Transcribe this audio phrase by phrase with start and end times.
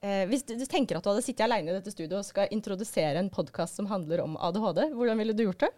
[0.00, 2.52] Eh, hvis du, du tenker at du hadde sittet alene i dette studioet og skal
[2.54, 5.72] introdusere en podkast som handler om ADHD, hvordan ville du gjort det?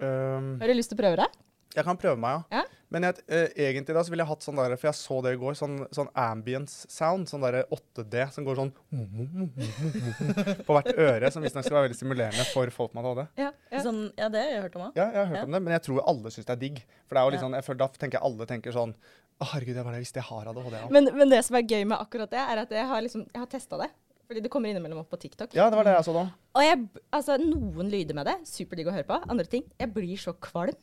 [0.00, 1.36] Um, Har du lyst til å prøve deg?
[1.76, 2.58] jeg kan prøve meg, ja.
[2.62, 2.76] Ja.
[2.90, 5.34] Men jeg, eh, egentlig da så ville jeg hatt sånn der, for jeg så det
[5.34, 8.72] i går, sånn, sånn ambience sound, sånn der 8D, som går sånn
[10.66, 13.26] på hvert øre, som visstnok skal være veldig stimulerende for folk med ADHD.
[13.44, 13.82] Ja, ja.
[13.84, 14.96] Sånn, ja, det har jeg hørt om òg.
[14.98, 15.44] Ja, jeg har hørt Ja.
[15.44, 16.80] om det, men jeg tror alle syns det er digg.
[17.06, 17.46] For det er jo litt Ja.
[17.46, 18.94] sånn, jeg føler, da tenker jeg alle tenker sånn
[19.38, 20.74] Å, herregud, jeg var det jeg visste jeg har ADHD.
[20.74, 20.86] Ja.
[20.94, 23.38] Men, men det som er gøy med akkurat det, er at jeg har, liksom, jeg
[23.38, 23.88] har testa det.
[24.28, 25.54] Fordi det kommer innimellom opp på TikTok.
[25.56, 26.24] ja, det var det jeg så da.
[26.58, 26.80] Og jeg,
[27.16, 29.20] altså, noen lyder med det, superdigg å høre på.
[29.30, 30.76] Andre ting, jeg blir så kvalm.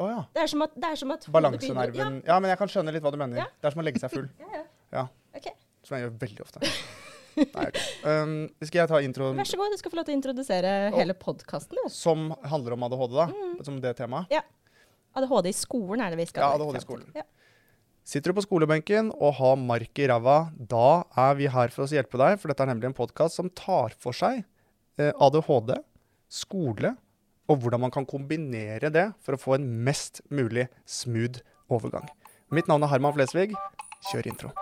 [0.00, 0.22] Oh, ja.
[0.32, 2.22] Det er som at, det er som at Balansenerven.
[2.26, 3.42] Ja, men jeg kan skjønne litt hva du mener.
[3.42, 3.46] Ja.
[3.60, 4.26] Det er som å legge seg full.
[4.40, 4.64] Ja, ja.
[4.90, 5.04] Ja.
[5.36, 5.52] Ok,
[5.86, 6.70] Som jeg gjør veldig ofte.
[7.40, 7.66] Nei,
[8.02, 8.32] um,
[8.64, 9.36] skal jeg ta introen?
[9.38, 11.78] Vær så god, du skal få lov til å introdusere hele podkasten.
[11.94, 13.28] som handler om ADHD, da?
[13.30, 13.52] Mm.
[13.68, 14.40] Som det temaet?
[15.20, 17.06] ADHD i skolen er det vi skal Ja, ADHD i skolen.
[17.14, 17.22] Ja.
[18.06, 21.90] Sitter du på skolebenken og har mark i ræva, da er vi her for å
[21.92, 24.42] hjelpe deg, for dette er nemlig en podkast som tar for seg
[24.98, 25.76] eh, ADHD,
[26.32, 26.94] skole,
[27.50, 32.08] og hvordan man kan kombinere det for å få en mest mulig smooth overgang.
[32.50, 33.52] Mitt navn er Herman Flesvig.
[34.10, 34.54] Kjør intro.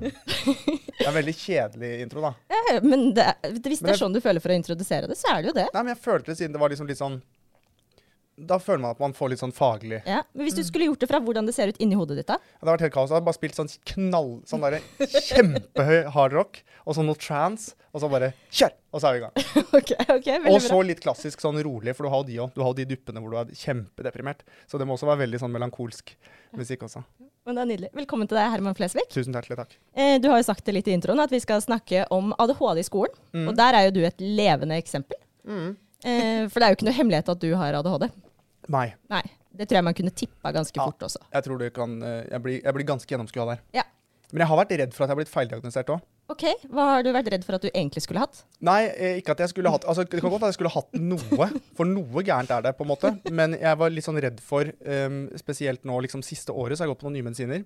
[0.00, 2.32] Det er en veldig kjedelig intro, da.
[2.52, 5.34] Ja, men det, hvis hvis det er sånn du føler for å introdusere det, så
[5.34, 5.68] er det jo det.
[5.74, 7.20] Nei, men jeg følte det siden det var liksom litt sånn
[8.40, 10.22] Da føler man at man får litt sånn faglig Ja.
[10.32, 10.46] Men Mm.
[10.46, 12.38] hvis du skulle gjort det fra hvordan det ser ut inni hodet ditt, da?
[12.38, 13.10] Det hadde vært helt kaos.
[13.10, 14.80] Jeg hadde bare spilt sånn knall Sånn derre
[15.28, 18.74] kjempehøy hardrock, og sånn noe trans, og så bare kjør!
[18.94, 19.34] Og så er vi i gang.
[19.78, 20.82] okay, okay, Og så bra.
[20.86, 22.52] litt klassisk sånn rolig, for du har jo de òg.
[22.54, 24.44] Du har jo de duppene hvor du er kjempedeprimert.
[24.70, 26.12] Så det må også være veldig sånn melankolsk
[26.58, 27.02] musikk også.
[27.48, 27.90] Men det er nydelig.
[27.96, 29.06] Velkommen til deg, Herman Flesvig.
[29.10, 29.76] Tusen hjertelig takk.
[29.96, 32.82] Eh, du har jo sagt det litt i introen, at vi skal snakke om ADHD
[32.82, 33.14] i skolen.
[33.34, 33.46] Mm.
[33.50, 35.18] Og der er jo du et levende eksempel.
[35.48, 35.70] Mm.
[36.04, 38.10] Eh, for det er jo ikke noe hemmelighet at du har ADHD.
[38.70, 38.86] Nei.
[39.10, 39.22] Nei.
[39.50, 40.84] Det tror jeg man kunne tippa ganske Ja.
[40.86, 41.18] fort også.
[41.32, 43.64] Jeg tror du kan eh, Jeg blir, jeg blir ganske gjennomskua der.
[43.80, 43.82] Ja.
[44.32, 46.02] Men jeg har vært redd for at jeg har blitt feildiagnosert òg.
[46.30, 48.44] OK, hva har du vært redd for at du egentlig skulle hatt?
[48.66, 51.00] Nei, eh, ikke at jeg skulle hatt Altså, det kan godt at jeg skulle hatt
[51.00, 51.48] noe,
[51.78, 53.10] for noe gærent er det, på en måte.
[53.34, 56.90] Men jeg var litt sånn redd for, um, spesielt nå liksom siste året, så har
[56.90, 57.64] jeg gått på noen nye medisiner.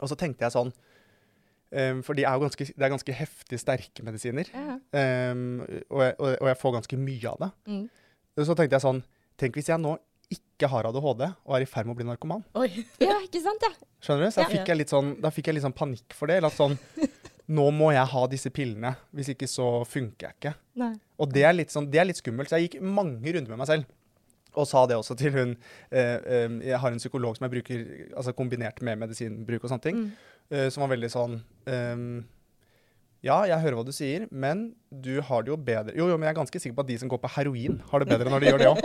[0.00, 3.60] Og så tenkte jeg sånn um, For de er jo ganske, det er ganske heftig
[3.60, 4.48] sterke medisiner.
[4.54, 4.78] Ja.
[5.32, 5.60] Um,
[5.90, 7.50] og, jeg, og, og jeg får ganske mye av det.
[7.68, 7.84] Mm.
[8.40, 9.04] Så tenkte jeg sånn
[9.40, 9.96] Tenk hvis jeg nå
[10.34, 12.44] ikke har ADHD og er i ferd med å bli narkoman.
[12.58, 12.68] Oi.
[13.02, 13.64] ja, ikke sant?
[13.66, 13.72] Ja.
[14.02, 14.34] Skjønner du?
[14.34, 16.40] Så da fikk jeg litt sånn, da fikk jeg litt sånn panikk for det.
[16.40, 16.78] Eller at sånn
[17.52, 18.94] Nå må jeg ha disse pillene.
[19.12, 20.52] Hvis ikke så funker jeg ikke.
[20.78, 20.92] Nei.
[21.20, 22.48] Og det er, litt sånn, det er litt skummelt.
[22.48, 23.90] Så jeg gikk mange runder med meg selv.
[24.52, 27.84] Og sa det også til hun eh, eh, Jeg har en psykolog som jeg bruker
[28.10, 30.02] altså kombinert med medisinbruk og sånne ting.
[30.04, 30.30] Mm.
[30.52, 31.38] eh, som var veldig sånn
[31.72, 32.08] ehm,
[33.22, 36.26] Ja, jeg hører hva du sier, men du har det jo bedre Jo, jo, men
[36.26, 38.42] jeg er ganske sikker på at de som går på heroin, har det bedre når
[38.42, 38.80] de gjør det òg.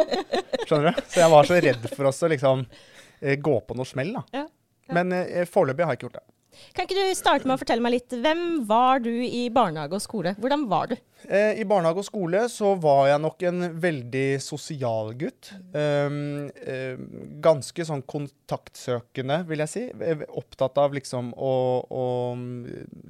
[0.68, 1.02] Skjønner du?
[1.10, 4.24] Så jeg var så redd for oss å liksom eh, gå på noe smell, da.
[4.38, 4.94] Ja, ja.
[4.94, 6.26] Men eh, foreløpig har jeg ikke gjort det.
[6.76, 10.04] Kan ikke du starte med å fortelle meg litt, hvem var du i barnehage og
[10.04, 10.34] skole?
[10.42, 10.96] Hvordan var du?
[11.26, 15.52] Eh, I barnehage og skole så var jeg nok en veldig sosial gutt.
[15.74, 17.00] Um, eh,
[17.44, 19.84] ganske sånn kontaktsøkende, vil jeg si.
[19.90, 21.56] Eh, Opptatt av liksom å,
[21.90, 22.06] å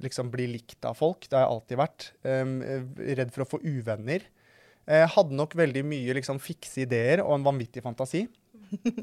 [0.06, 1.28] liksom bli likt av folk.
[1.28, 2.10] Det har jeg alltid vært.
[2.24, 4.28] Um, eh, redd for å få uvenner.
[4.88, 8.24] Jeg hadde nok veldig mye liksom fikse ideer og en vanvittig fantasi.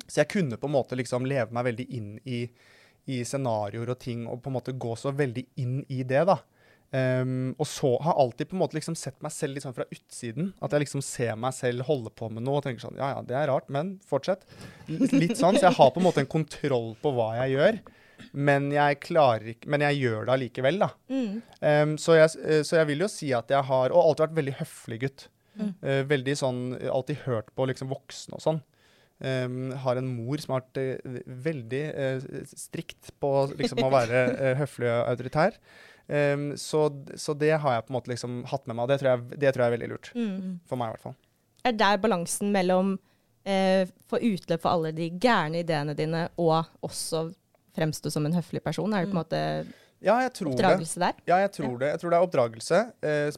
[0.09, 2.45] Så jeg kunne på en måte liksom leve meg veldig inn i,
[3.11, 6.41] i scenarioer og ting, og på en måte gå så veldig inn i det, da.
[6.95, 9.87] Um, og så har alltid på en måte liksom sett meg selv litt sånn fra
[9.91, 10.53] utsiden.
[10.63, 13.25] At jeg liksom ser meg selv holde på med noe og tenker sånn Ja, ja,
[13.27, 14.47] det er rart, men fortsett.
[14.87, 15.59] Litt sånn.
[15.59, 17.81] Så jeg har på en måte en kontroll på hva jeg gjør.
[18.47, 20.91] Men jeg klarer ikke Men jeg gjør det allikevel, da.
[21.11, 21.41] Mm.
[21.59, 24.39] Um, så, jeg, eh, så jeg vil jo si at jeg har Og alltid vært
[24.39, 25.27] veldig høflig gutt.
[25.59, 25.73] Mm.
[25.83, 26.63] Uh, veldig sånn
[26.95, 28.63] Alltid hørt på liksom voksne og sånn.
[29.23, 34.23] Um, har en mor som har vært uh, veldig uh, strikt på liksom å være
[34.35, 35.59] uh, høflig og autoritær.
[36.11, 38.99] Um, så, så det har jeg på en måte liksom hatt med meg, og det
[39.01, 40.11] tror jeg, det tror jeg er veldig lurt.
[40.19, 40.59] Mm.
[40.67, 41.17] For meg i hvert fall.
[41.65, 47.29] Er der balansen mellom uh, få utløp for alle de gærne ideene dine, og også
[47.79, 48.93] fremstå som en høflig person?
[48.93, 49.45] Er det på en måte
[50.05, 50.59] Ja, tror det.
[50.59, 51.23] oppdragelse der?
[51.31, 51.95] Ja, jeg tror det.
[51.95, 52.85] Jeg tror det er oppdragelse,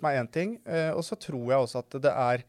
[0.01, 0.57] som er én ting.
[0.97, 2.43] Og så tror jeg også at det er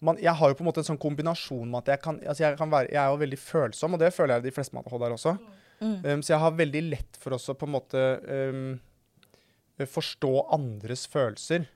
[0.00, 2.44] man, Jeg har jo på en måte en sånn kombinasjon med at jeg kan, altså
[2.44, 4.84] jeg kan være Jeg er jo veldig følsom, og det føler jeg de fleste med
[4.84, 5.36] ADHD er også.
[5.76, 5.96] Mm.
[6.04, 8.76] Um, så jeg har veldig lett for også på en måte um,
[9.84, 11.66] forstå andres følelser.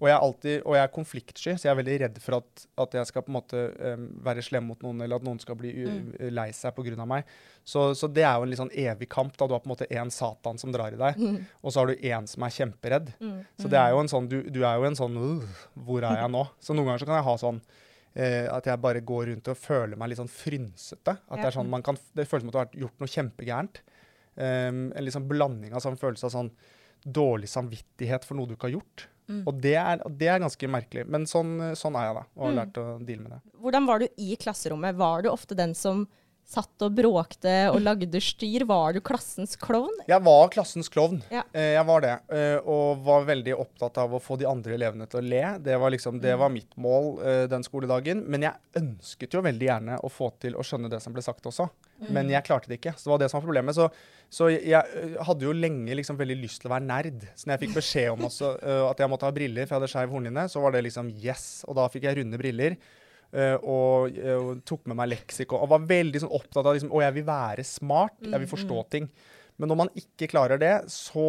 [0.00, 2.62] Og jeg, er alltid, og jeg er konfliktsky, så jeg er veldig redd for at,
[2.80, 5.58] at jeg skal på en måte um, være slem mot noen, eller at noen skal
[5.60, 6.06] bli Mm.
[6.32, 7.04] lei seg pga.
[7.06, 7.24] meg.
[7.64, 9.36] Så, så det er jo en litt sånn evig kamp.
[9.36, 11.44] da Du har på en måte én Satan som drar i deg, Mm.
[11.62, 13.12] og så har du én som er kjemperedd.
[13.20, 13.44] Mm.
[13.60, 15.44] Så det er jo en sånn, du, du er jo en sånn «Øh,
[15.84, 16.46] Hvor er jeg nå?
[16.60, 17.60] Så noen ganger så kan jeg ha sånn
[18.16, 21.18] uh, at jeg bare går rundt og føler meg litt sånn frynsete.
[21.28, 23.82] At det er sånn, man kan, det føles som at du har gjort noe kjempegærent.
[24.40, 26.50] Um, en liksom blanding av sånn følelse av sånn
[27.04, 29.06] dårlig samvittighet for noe du ikke har gjort.
[29.30, 29.42] Mm.
[29.46, 31.06] Og det er, og det er ganske merkelig.
[31.06, 32.24] Men sånn, sånn er jeg, da.
[32.36, 32.58] Og har Mm.
[32.60, 33.40] lært å deale med det.
[33.62, 34.96] Hvordan var du i klasserommet?
[34.98, 36.08] Var du ofte den som
[36.50, 38.64] satt og bråkte og lagde styr?
[38.68, 39.94] Var du klassens klovn?
[40.10, 41.20] Jeg var klassens klovn.
[41.30, 41.44] Ja.
[41.54, 42.14] Eh, jeg var det.
[42.34, 45.42] Eh, og var veldig opptatt av å få de andre elevene til å le.
[45.62, 48.24] Det var, liksom, det var mitt mål eh, den skoledagen.
[48.30, 51.46] Men jeg ønsket jo veldig gjerne å få til å skjønne det som ble sagt
[51.50, 51.68] også.
[52.10, 52.94] Men jeg klarte det ikke.
[52.96, 53.76] Så det var det som var problemet.
[53.76, 53.90] Så,
[54.32, 57.26] så jeg hadde jo lenge liksom veldig lyst til å være nerd.
[57.36, 58.54] Så når jeg fikk beskjed om også,
[58.88, 61.44] at jeg måtte ha briller, for jeg hadde skeiv hornhinne, så var det liksom yes.
[61.68, 62.78] Og da fikk jeg runde briller.
[63.32, 65.62] Eh, og, eh, og tok med meg leksikon.
[65.64, 68.18] Og var veldig sånn opptatt av liksom, å, jeg vil være smart.
[68.24, 69.10] Jeg vil forstå ting.
[69.60, 71.28] Men når man ikke klarer det, så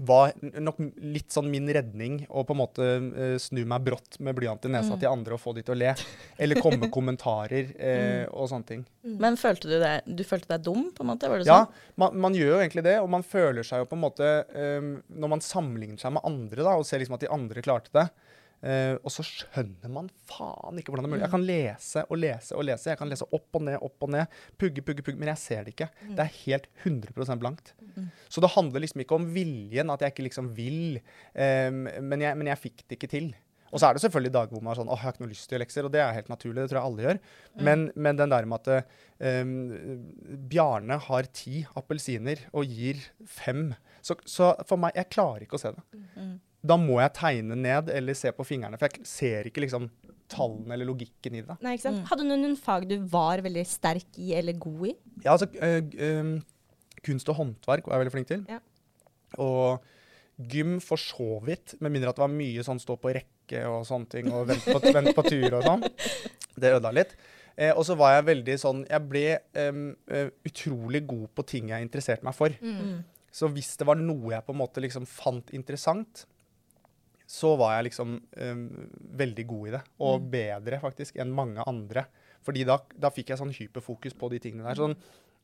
[0.00, 4.32] var nok litt sånn min redning å på en måte uh, snu meg brått med
[4.38, 5.92] blyant i nesa til andre og få de til å le.
[6.40, 8.86] Eller komme med kommentarer eh, og sånne ting.
[9.04, 11.28] Men følte du deg, du følte deg dum, på en måte?
[11.28, 11.92] Var det Ja, sånn?
[12.00, 14.92] man, man gjør jo egentlig det, og man føler seg jo på en måte um,
[15.12, 18.06] Når man sammenligner seg med andre da, og ser liksom at de andre klarte det,
[18.62, 21.24] eh, og så skjønner man faen ikke hvordan det er mulig.
[21.26, 22.90] Jeg kan lese og lese og lese.
[22.92, 24.40] Jeg kan lese opp og ned, opp og ned.
[24.60, 25.20] Pugge, pugge, pugge.
[25.20, 25.90] Men jeg ser det ikke.
[26.08, 27.74] Det er helt 100% blankt.
[28.32, 31.00] Så det handler liksom ikke om viljen, at jeg ikke liksom vil,
[31.32, 33.32] Um, men, jeg, men jeg fikk det ikke til.
[33.72, 35.32] Og så er det selvfølgelig dager hvor man er sånn åh, jeg har ikke noe
[35.32, 37.20] lyst til å lekser, og det er helt naturlig, det tror jeg alle gjør.
[37.68, 38.90] Men, men den der med at
[39.40, 39.54] um,
[40.52, 43.70] Bjarne har ti appelsiner og gir fem,
[44.04, 46.02] så, så for meg, jeg klarer ikke å se det.
[46.18, 46.34] Mm.
[46.62, 49.88] Da må jeg tegne ned eller se på fingrene, for jeg ser ikke liksom
[50.32, 51.56] tallene eller logikken i det.
[51.64, 52.02] Nei, ikke sant?
[52.02, 52.06] Mm.
[52.10, 54.92] Hadde du noen fag du var veldig sterk i eller god i?
[55.24, 58.46] Ja, altså, øh, øh, kunst og håndverk var jeg veldig flink til.
[58.48, 58.60] Ja.
[59.42, 59.82] Og
[60.52, 63.84] gym for så vidt, med mindre at det var mye sånn stå på rekke og
[63.88, 65.86] sånne ting, og vent på, vent på tur og sånn.
[66.62, 67.14] Det ødela litt.
[67.56, 71.84] Eh, og så var jeg veldig sånn Jeg ble eh, utrolig god på ting jeg
[71.84, 72.52] interesserte meg for.
[72.60, 73.00] Mm.
[73.32, 76.26] Så hvis det var noe jeg på en måte liksom fant interessant,
[77.32, 78.64] så var jeg liksom em,
[79.16, 79.80] veldig god i det.
[80.04, 82.04] Og bedre faktisk enn mange andre.
[82.44, 84.80] Fordi da, da fikk jeg sånn hyperfokus på de tingene der.
[84.80, 84.96] Sånn,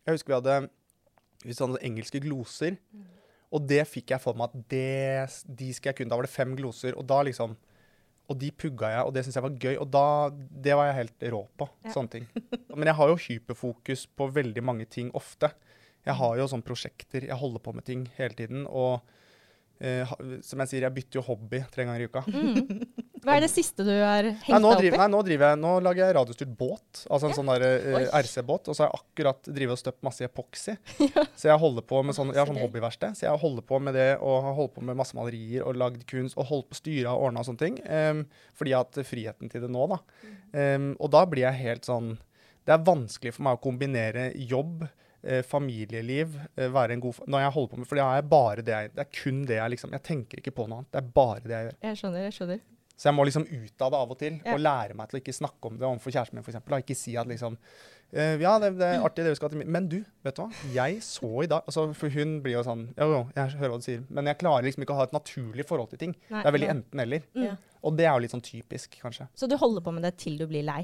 [0.04, 2.76] jeg husker vi hadde sånne engelske gloser.
[3.54, 6.12] Og det fikk jeg for meg at det, de skal jeg kunne.
[6.12, 6.96] Da var det fem gloser.
[6.98, 7.56] Og da liksom
[8.28, 9.76] Og de pugga jeg, og det syntes jeg var gøy.
[9.80, 10.06] Og da
[10.36, 11.70] Det var jeg helt rå på.
[11.86, 11.94] Ja.
[11.94, 12.26] Sånne ting.
[12.74, 15.54] Men jeg har jo hyperfokus på veldig mange ting ofte.
[16.04, 17.24] Jeg har jo sånne prosjekter.
[17.24, 18.66] Jeg holder på med ting hele tiden.
[18.68, 19.00] Og
[19.80, 22.22] ha- som jeg sier, jeg bytter jo hobby tre ganger i uka.
[23.18, 24.98] Hva er det siste du har Nei hengt nå, deg opp i?
[25.02, 27.00] nei, nå driver jeg, nå lager jeg radiostyrt båt.
[27.10, 28.70] Altså en sånn der, eh, RC-båt.
[28.70, 30.76] Og så har jeg akkurat drivet og støpt masse epoxy.
[31.38, 33.18] Så jeg holder på med sånn, jeg har sånn Så hobbyverksted.
[33.18, 36.06] Så jeg holder på med det og har holdt på med masse malerier og lagd
[36.10, 37.78] kunst og holdt på å styre og ordna og sånne ting.
[37.86, 38.22] Um,
[38.58, 39.98] fordi jeg har hatt friheten til det nå, da.
[40.54, 42.14] Um, og da blir jeg helt sånn
[42.64, 44.86] Det er vanskelig for meg å kombinere jobb,
[45.42, 48.74] familieliv, eh, være en god Når jeg holder på med For det er bare det
[48.74, 50.90] jeg Det er kun det jeg liksom Jeg tenker ikke på noe annet.
[50.94, 51.78] Det er bare det jeg gjør.
[51.88, 52.60] Jeg skjønner, jeg skjønner.
[52.98, 54.54] Så jeg må liksom ut av det av og til, Ja.
[54.54, 56.56] og lære meg til å ikke snakke om det overfor kjæresten min, f.eks.
[56.82, 57.54] Ikke si at liksom
[58.12, 60.48] eh, Ja, det, det er artig, det vi skal til Men du, vet du hva?
[60.74, 63.78] Jeg så i dag altså, For hun blir jo sånn Jo, jo, jeg hører hva
[63.78, 64.02] du sier.
[64.10, 66.16] Men jeg klarer liksom ikke å ha et naturlig forhold til ting.
[66.30, 66.42] Nei.
[66.42, 67.22] Det er veldig enten-eller.
[67.38, 67.44] Mm.
[67.46, 67.56] Ja.
[67.86, 69.28] Og det er jo litt sånn typisk, kanskje.
[69.38, 70.82] Så du holder på med det til du blir lei?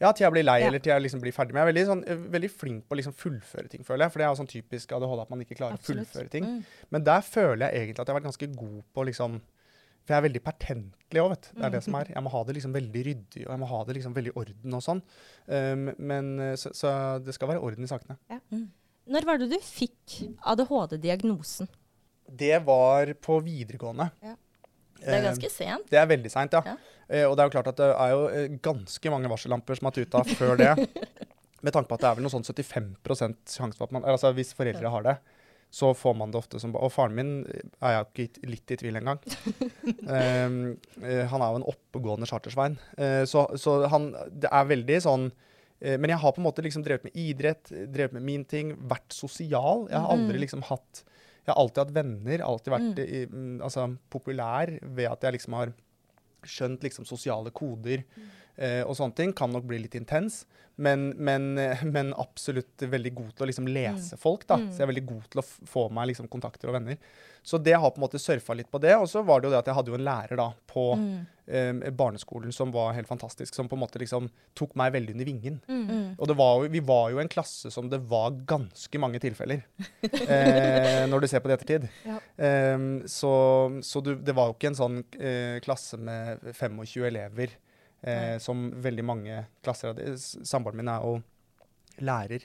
[0.00, 0.68] Ja, til jeg blir lei, Ja.
[0.70, 1.52] eller til jeg liksom blir ferdig.
[1.52, 4.12] Men jeg er veldig, sånn, eh, veldig flink på å liksom fullføre ting, føler jeg.
[4.12, 6.06] For det er jo sånn typisk ADHD at man ikke klarer Absolutt.
[6.08, 6.44] å fullføre ting.
[6.44, 6.64] Mm.
[6.90, 9.40] Men der føler jeg egentlig at jeg har vært ganske god på liksom
[10.06, 11.60] For jeg er veldig pertentlig òg, vet du.
[11.60, 12.04] Det er det som er.
[12.08, 14.74] Jeg må ha det liksom veldig ryddig, og jeg må ha det liksom veldig orden
[14.74, 15.02] og sånn.
[15.46, 18.16] Um, men eh, så, så det skal være orden i sakene.
[19.06, 21.68] Når var det du fikk ADHD-diagnosen?
[22.30, 24.10] Det var på videregående.
[24.22, 24.34] Ja.
[25.00, 25.86] Det er Eh, ganske sent.
[25.90, 26.60] Det er veldig seint, ja.
[26.64, 26.76] Ja.
[27.10, 29.90] Eh, og det er jo klart at det er jo eh, ganske mange varsellamper som
[29.90, 30.72] har tuta før det.
[31.60, 32.94] Med tanke på at det er vel noe sånn 75
[33.50, 35.16] sjanse for at man Altså hvis foreldre har det,
[35.70, 37.28] så får man det ofte som Og faren min
[37.78, 39.20] er jeg ikke litt i tvil engang.
[40.08, 40.56] um,
[41.04, 42.78] eh, han er jo en oppegående chartersvein.
[42.98, 46.64] Uh, så, så han Det er veldig sånn uh, Men jeg har på en måte
[46.66, 49.86] liksom drevet med idrett, drevet med min ting, vært sosial.
[49.90, 50.42] Jeg har aldri Mm.
[50.46, 51.04] liksom hatt
[51.44, 55.54] Jeg har alltid hatt venner, alltid vært i, mm, altså, populær ved at jeg liksom
[55.56, 55.72] har
[56.46, 58.04] skjønt liksom sosiale koder.
[58.56, 60.44] eh, og sånne ting, kan nok bli litt intens.
[60.76, 64.46] Men, men, eh, men absolutt veldig god til å liksom lese folk.
[64.46, 64.56] da.
[64.56, 64.68] Mm.
[64.70, 66.96] Så jeg er veldig god til å få meg liksom kontakter og venner.
[67.42, 68.96] Så det har på en måte surfa litt på det.
[68.96, 71.26] Og så var det jo det at jeg hadde jo en lærer da på Mm.
[71.50, 73.54] Eh, barneskolen som var helt fantastisk.
[73.54, 74.28] Som på en måte liksom
[74.58, 75.60] tok meg veldig under vingen.
[75.68, 75.82] Mm.
[75.90, 76.06] Mm.
[76.18, 79.64] Og det var jo, vi var jo en klasse som det var ganske mange tilfeller.
[80.30, 81.88] Eh, når du ser på det i ettertid.
[82.06, 82.18] Ja.
[82.44, 82.78] Eh,
[83.10, 83.32] så
[83.82, 87.54] så du, det var jo ikke en sånn eh, klasse med 25 elever
[88.02, 90.14] eh, som veldig mange klasser hadde.
[90.20, 91.18] Samboeren min er jo
[92.06, 92.44] lærer,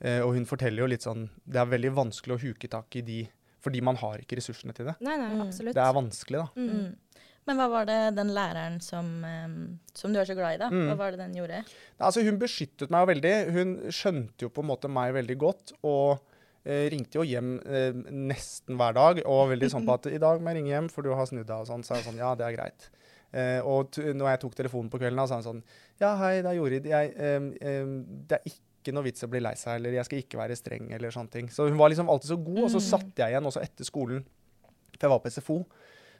[0.00, 3.02] eh, og hun forteller jo litt sånn Det er veldig vanskelig å huke tak i
[3.06, 3.22] de
[3.64, 4.92] fordi man har ikke ressursene til det.
[5.00, 5.42] Nei, nei, Mm.
[5.46, 5.72] absolutt.
[5.72, 6.48] Det er vanskelig, da.
[6.60, 6.96] Mm.
[7.46, 9.08] Men hva var det den læreren som,
[9.92, 10.70] som du er så glad i, da?
[10.72, 10.86] Mm.
[10.88, 11.58] Hva var det den gjorde?
[12.00, 13.34] Altså, hun beskyttet meg veldig.
[13.52, 15.74] Hun skjønte jo på en måte meg veldig godt.
[15.84, 16.16] Og
[16.64, 19.20] eh, ringte jo hjem eh, nesten hver dag.
[19.26, 21.28] Og var veldig sånn på at i dag må jeg ringe hjem, for du har
[21.28, 21.84] snudd deg og sånn.
[21.84, 22.88] Så jeg sånn, ja, det er greit.
[23.34, 25.62] Eh, og når jeg tok telefonen på kvelden, så er hun sånn
[26.00, 26.88] Ja, hei, det er Jorid.
[26.88, 27.12] Jeg,
[28.30, 30.88] det er ikke noe vits å bli lei seg, eller jeg skal ikke være streng,
[30.96, 31.52] eller sånne ting.
[31.52, 32.62] Så hun var liksom alltid så god.
[32.66, 32.88] Og så Mm.
[32.88, 34.24] satt jeg igjen også etter skolen,
[34.96, 35.58] for jeg var på SFO.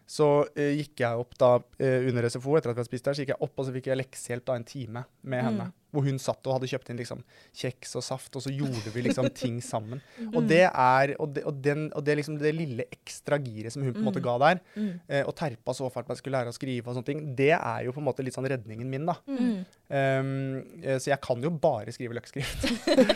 [0.07, 3.17] Så eh, gikk jeg opp da eh, under SFO, etter at vi hadde spist der,
[3.17, 5.73] så gikk jeg opp og så fikk jeg leksehjelp da en time med Mm.
[5.95, 7.23] Hvor hun satt og hadde kjøpt inn liksom
[7.55, 10.03] kjeks og saft, og så gjorde vi liksom ting sammen.
[10.19, 10.33] Mm.
[10.35, 13.85] Og det er, og det, og den, og det, liksom det lille ekstra giret som
[13.87, 14.27] hun på en måte Mm.
[14.27, 14.91] ga der, Mm.
[15.09, 17.85] eh, og terpa så fælt jeg skulle lære å skrive og sånne ting, det er
[17.87, 19.15] jo på en måte litt sånn redningen min, da.
[19.31, 19.65] Mm.
[19.95, 20.63] Um,
[20.99, 22.65] så jeg kan jo bare skrive løkkeskrift.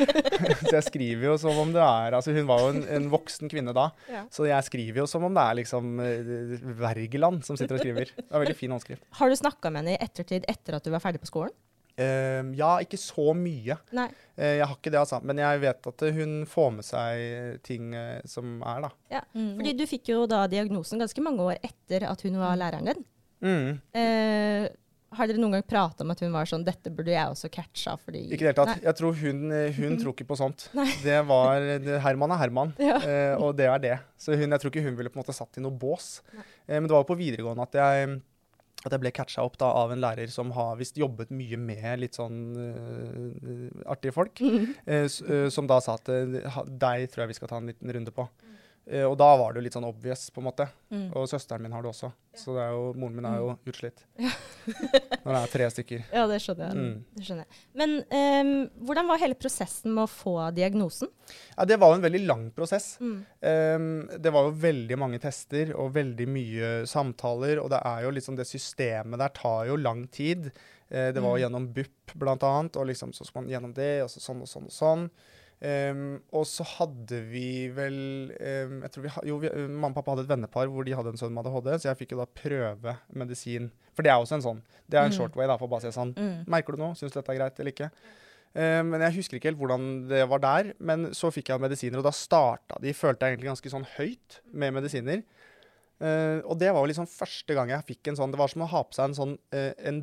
[0.68, 3.48] så jeg skriver jo som om det er Altså, hun var jo en, en voksen
[3.50, 4.24] kvinne da, Ja.
[4.30, 8.12] så jeg skriver jo som om det er liksom eh, Wergeland som sitter og skriver.
[8.14, 9.02] Det er veldig fin håndskrift.
[9.18, 11.54] Har du snakka med henne i ettertid etter at du var ferdig på skolen?
[11.98, 13.74] Um, ja, ikke så mye.
[13.96, 14.08] Nei.
[14.38, 15.18] Eh, jeg har ikke det, altså.
[15.26, 19.22] Men jeg vet at eh, hun får med seg ting uh, som er, da.
[19.34, 19.54] Mm.
[19.58, 23.02] Fordi du fikk jo da diagnosen ganske mange år etter at hun var læreren din.
[23.42, 23.72] Mm.
[23.98, 24.68] Eh,
[25.16, 27.94] har dere noen gang prata om at hun var sånn Dette burde jeg også catcha,
[28.02, 28.82] fordi Ikke i det hele tatt.
[28.84, 30.66] Jeg tror hun, eh, hun tror ikke på sånt.
[31.04, 32.98] Det var det, Herman er Herman, Ja.
[33.00, 33.94] eh, og det er det.
[34.20, 36.20] Så hun, jeg tror ikke hun ville på en måte satt i noe bås.
[36.36, 38.20] Eh, men det var jo på videregående at jeg,
[38.84, 42.04] at jeg ble catcha opp da, av en lærer som har visst jobbet mye med
[42.04, 44.38] litt sånn uh, artige folk.
[44.38, 44.68] Mm.
[44.86, 48.28] Uh, som da sa at deg tror jeg vi skal ta en liten runde på.
[48.88, 50.64] Eh, og da var det jo litt sånn obvious, på en måte.
[50.88, 51.10] Mm.
[51.12, 52.08] Og søsteren min har det også.
[52.38, 54.04] Så det er jo, moren min er jo utslitt.
[54.68, 54.74] Ja.
[55.24, 56.00] Når det er tre stykker.
[56.12, 56.76] Ja, det skjønner jeg.
[56.76, 56.96] Mm.
[57.16, 57.60] Det skjønner jeg.
[57.80, 58.50] Men um,
[58.84, 61.08] hvordan var hele prosessen med å få diagnosen?
[61.54, 62.90] Ja, det var jo en veldig lang prosess.
[63.00, 63.14] Mm.
[63.48, 63.86] Um,
[64.20, 68.36] det var jo veldig mange tester og veldig mye samtaler, og det er jo liksom
[68.36, 70.50] det systemet der tar jo lang tid.
[70.92, 71.42] Uh, det var jo Mm.
[71.46, 74.52] gjennom BUP blant annet, og liksom så skal man gjennom det, og så sånn og
[74.52, 75.08] sånn og sånn.
[75.58, 77.96] Um, og så hadde vi vel
[78.30, 81.10] um, jeg tror vi Jo, vi, mamma og pappa hadde et vennepar hvor de hadde
[81.10, 83.66] en sønn med ADHD, så jeg fikk jo da prøve medisin.
[83.96, 84.60] For det er også en sånn.
[84.86, 85.16] Det er en Mm.
[85.18, 86.14] short way, da, for å bare si sånn.
[86.14, 86.44] Mm.
[86.46, 86.94] Merker du noe?
[86.94, 87.90] Syns du dette er greit eller ikke?
[88.54, 90.70] Um, men jeg husker ikke helt hvordan det var der.
[90.78, 94.38] Men så fikk jeg medisiner, og da starta de, følte jeg egentlig ganske sånn høyt
[94.54, 95.24] med medisiner.
[95.98, 98.62] Uh, og det var jo liksom første gang jeg fikk en sånn Det var som
[98.62, 99.96] å ha på seg en sånn, uh, en,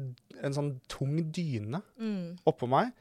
[0.43, 2.35] en sånn tung dyne Mm.
[2.45, 2.91] oppå meg.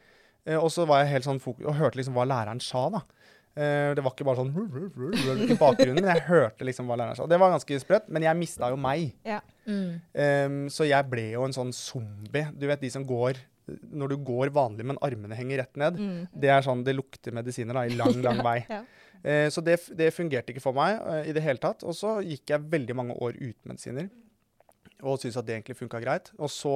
[0.47, 3.05] Eh, og så var jeg helt sånn fokus, og hørte liksom hva læreren sa, da.
[3.55, 4.51] Eh, det var ikke bare sånn
[5.47, 7.27] i bakgrunnen, men jeg hørte liksom hva læreren sa.
[7.31, 9.15] Det var ganske sprøtt, men jeg mista jo meg.
[9.65, 9.91] Mm.
[10.13, 12.49] Um, så jeg ble jo en sånn zombie.
[12.59, 15.97] Du vet de som går Når du går vanlig, men armene henger rett ned.
[15.97, 16.25] Mm.
[16.37, 18.59] Det er sånn det lukter medisiner da, i lang, lang vei.
[18.69, 18.83] Ja.
[19.25, 21.81] Eh, så det, det fungerte ikke for meg eh, i det hele tatt.
[21.89, 24.11] Og så gikk jeg veldig mange år uten medisiner.
[25.01, 26.29] Og syntes at det egentlig funka greit.
[26.37, 26.75] Og så,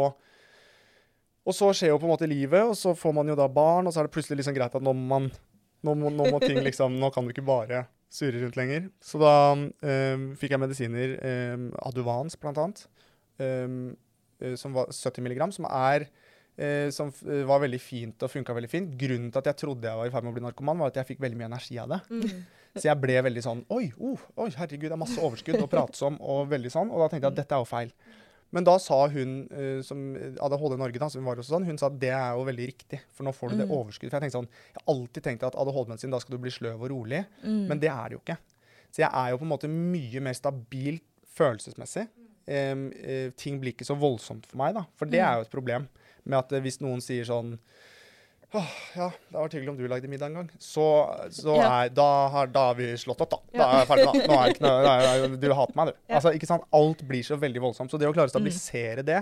[1.48, 3.88] og så skjer jo på en måte livet, og så får man jo da barn,
[3.88, 5.30] og så er det plutselig liksom greit at nå man
[5.86, 8.88] nå må, nå må ting liksom Nå kan du ikke bare surre rundt lenger.
[9.04, 9.32] Så da
[9.84, 12.86] eh, fikk jeg medisiner, eh, Aduvans blant annet,
[13.38, 13.66] eh,
[14.42, 16.08] eh, som var 70 milligram, som er
[16.56, 18.94] eh, som eh, var veldig fint og funka veldig fint.
[19.00, 21.02] Grunnen til at jeg trodde jeg var i ferd med å bli narkoman, var at
[21.02, 22.00] jeg fikk veldig mye energi av det.
[22.08, 22.46] Mm.
[22.78, 26.00] Så jeg ble veldig sånn Oi, oh, oi herregud, det er masse overskudd å prate
[26.08, 26.18] om.
[26.24, 27.92] Og veldig sånn, og da tenkte jeg at dette er jo feil.
[28.50, 31.86] Men da sa hun eh, som ADHD Norge, da, som var også sånn, hun sa
[31.90, 33.74] at det er jo veldig riktig, for nå får du det Mm.
[33.76, 34.10] overskuddet.
[34.10, 36.80] For jeg tenkte sånn, jeg har alltid tenkt at ADHD-medisin, da skal du bli sløv
[36.80, 37.26] og rolig.
[37.44, 37.66] Mm.
[37.68, 38.38] Men det er det jo ikke.
[38.90, 41.00] Så jeg er jo på en måte mye mer stabil
[41.36, 42.06] følelsesmessig.
[42.48, 44.86] Um, uh, ting blir ikke så voldsomt for meg, da.
[44.96, 45.26] For det Mm.
[45.28, 45.88] er jo et problem
[46.24, 47.58] med at eh, hvis noen sier sånn
[48.56, 50.46] Åh, ja, det hadde vært hyggelig om du lagde middag en gang.
[50.62, 50.84] Så,
[51.36, 51.66] så Ja.
[51.82, 53.40] er, da, har, da har vi slått opp, da.
[53.58, 54.30] Da er jeg ferdig, da.
[54.30, 55.98] Nå er ikke noe, da er, du hater meg, du.
[56.08, 56.14] Ja.
[56.16, 56.64] Altså, ikke sant?
[56.72, 57.92] Alt blir så veldig voldsomt.
[57.92, 59.20] Så det å klare å stabilisere det,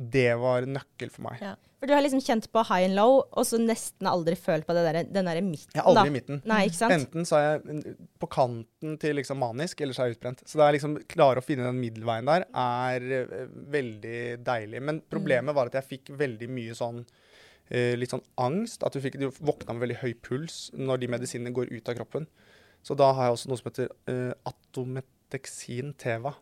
[0.00, 1.42] Det var nøkkel for meg.
[1.80, 4.72] For du har liksom kjent på high and low, og så nesten aldri følt på
[4.76, 6.08] det der, den derre midten, Jeg er aldri da.
[6.08, 6.38] i midten.
[6.48, 6.94] Nei, ikke sant?
[6.94, 10.40] Enten så er jeg på kanten til liksom manisk, eller så er jeg utbrent.
[10.48, 13.44] Så det er liksom klare å finne den middelveien der er eh,
[13.76, 14.80] veldig deilig.
[14.88, 17.02] Men problemet var at jeg fikk veldig mye sånn
[17.70, 18.82] litt sånn angst.
[18.86, 21.98] At du, fikk, du våkna med veldig høy puls når de medisinene går ut av
[22.00, 22.26] kroppen.
[22.82, 26.34] Så da har jeg også noe som heter uh, atometexin teva.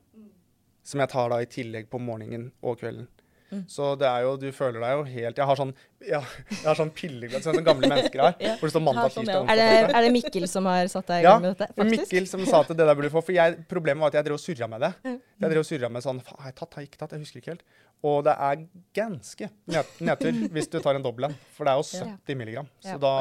[0.86, 3.08] Som jeg tar da i tillegg på morgenen og kvelden.
[3.48, 3.62] Mm.
[3.68, 5.70] Så det er jo, du føler deg jo helt Jeg har sånn,
[6.04, 6.18] ja,
[6.50, 8.34] jeg har sånn pilleglass som gamle mennesker har.
[8.44, 8.54] Ja.
[8.60, 9.44] Hvor det står mandag, har sånn, tirsdag, ja.
[9.46, 9.54] onsdag.
[9.54, 11.68] Er det, er det Mikkel som har satt deg i gang med dette?
[11.72, 13.22] Ja, Mikkel som sa at det der burde du få.
[13.24, 14.92] For jeg, problemet var at jeg drev og surra med det.
[15.08, 17.16] Jeg drev og surra med sånn Faen, har jeg tatt, har jeg ikke tatt?
[17.16, 17.64] Jeg husker ikke helt.
[18.06, 18.60] Og det er
[18.94, 21.34] ganske ned- nedtur hvis du tar en dobbel en.
[21.56, 22.16] For det er jo Ja.
[22.26, 22.68] 70 milligram.
[22.80, 22.98] Så Ja.
[22.98, 23.14] da,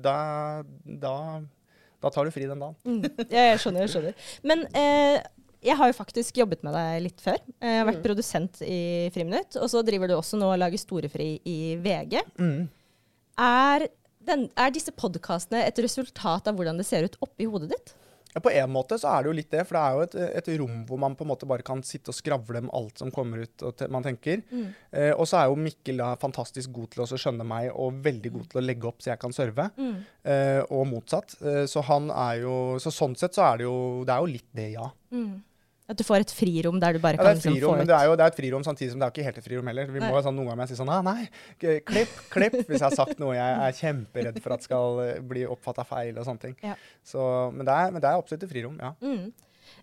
[0.00, 0.16] da,
[0.86, 1.14] da,
[2.00, 2.76] da tar du fri den dagen.
[2.84, 3.02] Mm.
[3.30, 4.14] Ja, jeg skjønner, jeg skjønner.
[4.42, 5.20] Men eh,
[5.66, 7.36] jeg har jo faktisk jobbet med deg litt før.
[7.60, 8.06] Eh, Jeg har vært Mm.
[8.08, 12.22] produsent i Friminutt, og så driver du også nå og lager Storefri i VG.
[12.38, 12.68] Mm.
[13.38, 13.88] Er,
[14.26, 17.92] den, er disse podkastene et resultat av hvordan det ser ut oppi hodet ditt?
[18.36, 20.14] Ja, på en måte så er det jo litt det, for det er jo et,
[20.42, 23.08] et rom hvor man på en måte bare kan sitte og skravle om alt som
[23.14, 24.42] kommer ut og man tenker.
[24.92, 28.34] Eh, og så er jo Mikkel da fantastisk god til å skjønne meg, og veldig
[28.34, 29.70] god til å legge opp så jeg kan serve.
[29.80, 29.96] Mm.
[30.28, 31.38] Eh, og motsatt.
[31.40, 34.28] Eh, så han er jo Så sånn sett så er det jo Det er jo
[34.34, 34.90] litt det, ja.
[35.16, 35.40] Mm.
[35.86, 37.94] At du får et frirom der du bare Ja, kan liksom frirom, få men det
[37.94, 39.90] er jo det er et frirom samtidig som det er ikke helt et frirom heller.
[39.94, 40.16] Vi må Nei.
[40.16, 41.28] jo sånn, Noen ganger si sånn ah, Nei,
[41.62, 42.56] klipp, klipp.
[42.64, 46.18] Hvis jeg har sagt noe jeg er kjemperedd for at skal eh, bli oppfatta feil
[46.18, 46.56] og sånne ting.
[46.66, 46.74] Ja.
[47.06, 47.22] Så,
[47.54, 48.92] men, det er, men det er absolutt et frirom, ja.
[48.98, 49.30] Mm.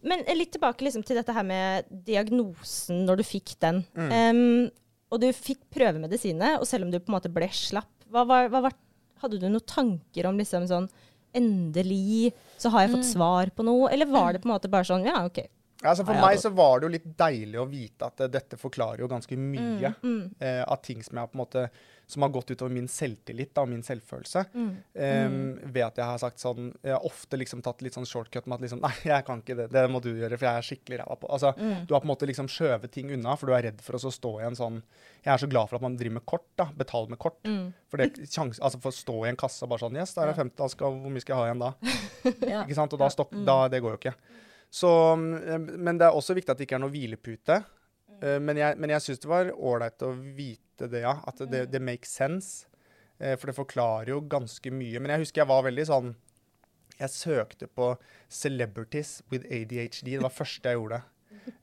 [0.03, 3.83] Men eh, litt tilbake liksom til dette her med diagnosen, når du fikk den.
[3.95, 4.11] Mm.
[4.11, 7.91] Um, og du fikk prøve medisinene, og selv om du på en måte ble slapp,
[8.11, 8.69] hva hva
[9.23, 10.91] hadde du noen tanker om liksom sånn
[11.33, 12.29] Endelig
[12.61, 13.87] så har jeg fått svar på noe.
[13.89, 15.39] Eller var det på en måte bare sånn Ja, OK.
[15.83, 19.03] Altså For meg så var det jo litt deilig å vite at eh, dette forklarer
[19.03, 20.29] jo ganske mye Mm.
[20.39, 21.69] eh, av ting som måte
[22.05, 24.41] som har gått utover min selvtillit og min selvfølelse.
[24.53, 24.71] Mm.
[25.05, 25.35] Em,
[25.71, 28.57] ved at jeg har sagt sånn Jeg har ofte liksom tatt litt sånn shortcut med
[28.59, 29.69] at liksom Nei, jeg kan ikke det.
[29.71, 31.85] Det må du gjøre, for jeg er skikkelig ræva på Altså, Mm.
[31.87, 34.01] Du har på en måte liksom skjøvet ting unna, for du er redd for å
[34.03, 34.81] så stå i en sånn
[35.23, 36.65] Jeg er så glad for at man driver med kort, da.
[36.75, 37.39] Betaler med kort.
[37.47, 37.71] Mm.
[37.89, 40.27] For det sjans, altså for å stå i en kasse og bare sånn Yes, der
[40.27, 41.73] er 50, da skal, hvor mye skal jeg ha igjen da?
[42.53, 42.63] Ja.
[42.67, 42.93] Ikke sant?
[42.93, 44.15] Og da stokk, da, det går jo ikke.
[44.73, 44.89] Så,
[45.19, 47.59] mm, men det er også viktig at det ikke er noe hvilepute.
[48.23, 51.19] Eh, Men jeg, men jeg syns det var ålreit å vite det, ja.
[51.29, 52.65] At det, det makes sense.
[53.19, 54.99] Eh, For det forklarer jo ganske mye.
[55.03, 56.13] Men jeg husker jeg var veldig sånn
[56.99, 57.95] Jeg søkte på
[58.29, 60.17] 'celebrities with ADHD'.
[60.17, 61.01] Det var første jeg gjorde.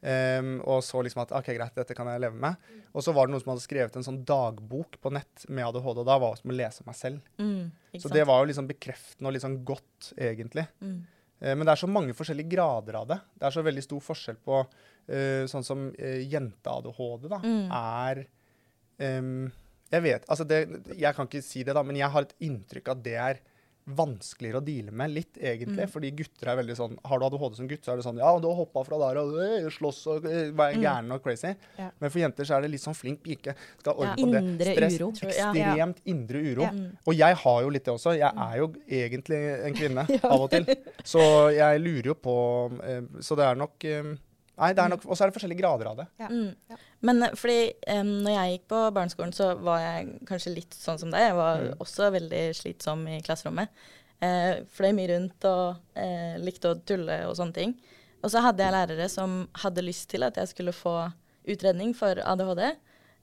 [0.02, 2.56] Um, og så liksom at OK, greit, dette kan jeg leve med.
[2.92, 6.00] Og så var det noen som hadde skrevet en sånn dagbok på nett med ADHD,
[6.02, 7.20] og da var det som å lese meg selv.
[7.38, 7.70] Mm,
[8.02, 10.66] Så det var jo liksom bekreftende og litt sånn godt, egentlig.
[10.82, 11.06] Mm.
[11.40, 13.20] Eh, Men det er så mange forskjellige grader av det.
[13.38, 14.60] Det er så veldig stor forskjell på
[15.10, 17.70] uh, sånn som uh, jente-ADHD, da, Mm.
[17.72, 18.24] er
[19.18, 19.52] um,
[19.90, 20.60] Jeg vet Altså, det,
[20.96, 23.40] jeg kan ikke si det, da, men jeg har et inntrykk av at det er
[23.86, 25.86] vanskeligere å deale med, litt egentlig.
[25.86, 25.90] Mm.
[25.90, 28.30] Fordi gutter er veldig sånn Har du ADHD som gutt, så er det sånn Ja,
[28.38, 30.82] du har hoppa fra der og øh, slåss og øh, være Mm.
[30.84, 31.50] gæren og crazy.
[31.78, 31.88] Ja.
[32.00, 33.54] Men for jenter så er det litt sånn flink pike.
[33.80, 34.24] Skal ordne Ja.
[34.24, 34.42] på det.
[34.44, 35.10] Indre Stress, uro.
[35.10, 35.88] Ekstremt ja.
[36.14, 36.68] Indre uro.
[36.70, 36.86] Mm.
[37.06, 38.14] Og jeg har jo litt det også.
[38.20, 40.66] Jeg er jo egentlig en kvinne av og til.
[41.04, 41.24] Så
[41.56, 42.36] jeg lurer jo på
[42.84, 44.12] eh, Så det er nok eh,
[44.60, 46.06] Nei, det er nok Og så er det forskjellige grader av det.
[46.20, 46.28] Ja.
[46.28, 46.50] Mm.
[46.70, 46.76] Ja.
[47.08, 47.58] Men eh, fordi
[47.96, 51.20] um, når jeg gikk på barneskolen, så var jeg kanskje litt sånn som deg.
[51.30, 51.78] Jeg var Mm.
[51.80, 53.68] også veldig slitsom i klasserommet.
[54.20, 57.74] Uh, fløy mye rundt og uh, likte å tulle og sånne ting.
[58.22, 60.92] Og så hadde jeg lærere som hadde lyst til at jeg skulle få
[61.48, 62.66] utredning for ADHD.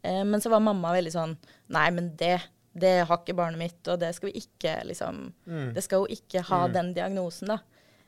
[0.03, 1.37] Uh, men så var mamma veldig sånn
[1.69, 2.39] Nei, men det,
[2.73, 5.73] det har ikke barnet mitt, og det skal vi ikke liksom Mm.
[5.77, 6.73] Det skal jo ikke ha Mm.
[6.73, 7.59] den diagnosen, da.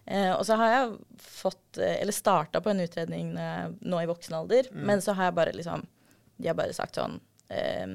[0.09, 4.33] Eh, og så har jeg fått, eh, eller starta på en utredning nå i voksen
[4.39, 4.85] alder, Mm.
[4.89, 5.85] men så har jeg bare liksom
[6.41, 7.19] De har bare sagt sånn
[7.51, 7.85] eh,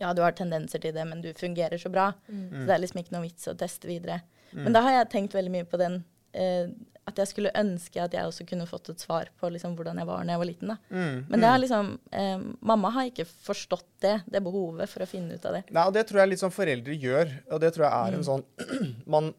[0.00, 2.08] Ja, du har tendenser til det, men du fungerer så bra.
[2.28, 2.48] Mm.
[2.50, 4.22] Så det er liksom ikke noe vits å teste videre.
[4.52, 4.64] Mm.
[4.64, 6.00] Men da har jeg tenkt veldig mye på den
[6.34, 6.66] eh,
[7.06, 10.06] At jeg skulle ønske at jeg også kunne fått et svar på liksom hvordan jeg
[10.08, 10.68] var da jeg var liten.
[10.72, 10.76] da.
[10.90, 11.62] Mm, Men det har mm.
[11.62, 15.64] liksom eh, Mamma har ikke forstått det, det behovet for å finne ut av det.
[15.70, 17.34] Nei, og det tror jeg litt sånn foreldre gjør.
[17.52, 18.28] Og det tror jeg er en Mm.
[18.30, 18.44] sånn
[19.14, 19.34] Man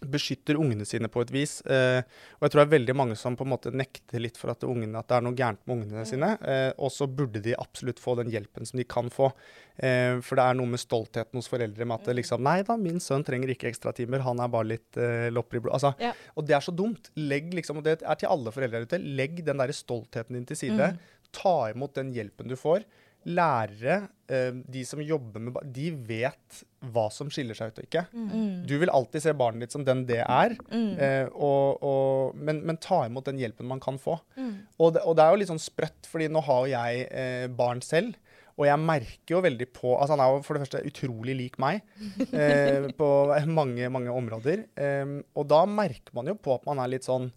[0.00, 1.58] beskytter ungene sine på et vis.
[1.66, 2.00] Eh,
[2.38, 4.64] og jeg tror det er veldig mange som på en måte nekter litt for at,
[4.64, 6.30] ungene, at det er noe gærent med ungene sine.
[6.40, 9.30] Eh, og så burde de absolutt få den hjelpen som de kan få.
[9.76, 12.76] Eh, for det er noe med stoltheten hos foreldre med at det liksom Nei da,
[12.80, 15.76] min sønn trenger ikke ekstratimer, han er bare litt eh, lopper i blod.
[15.76, 16.14] Altså, Ja.
[16.36, 17.10] Og det er så dumt.
[17.20, 20.48] Legg liksom, og det er til alle foreldre der ute, legg den der stoltheten din
[20.48, 20.94] til side.
[21.36, 22.86] Ta imot den hjelpen du får.
[23.28, 26.62] Lærere, eh, de som jobber med barn, De vet
[26.94, 28.04] hva som skiller seg ut og ikke.
[28.14, 28.62] Mm.
[28.66, 30.98] Du vil alltid se barnet ditt som den det er, Mm.
[30.98, 34.18] eh, og, og, men, men ta imot den hjelpen man kan få.
[34.38, 34.54] Mm.
[34.80, 37.46] Og det, og det er jo litt sånn sprøtt, fordi nå har jo jeg eh,
[37.48, 38.16] barn selv.
[38.60, 41.54] Og jeg merker jo veldig på Altså, han er jo for det første utrolig lik
[41.62, 41.80] meg
[42.36, 43.06] eh, på
[43.48, 44.66] mange, mange områder.
[44.76, 47.30] Eh, og da merker man jo på at man er litt sånn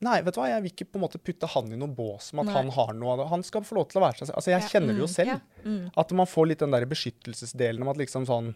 [0.00, 2.32] Nei, vet du hva, jeg vil ikke på en måte putte han i noen bås
[2.32, 2.54] med at Nei.
[2.62, 3.28] han har noe av det.
[3.32, 4.36] Han skal få lov til å være seg selv.
[4.38, 4.68] Altså, jeg Ja.
[4.68, 5.26] kjenner det jo Mm, selv.
[5.26, 5.38] ja.
[5.64, 5.90] Mm.
[5.96, 8.54] At man får litt den der beskyttelsesdelen om at liksom sånn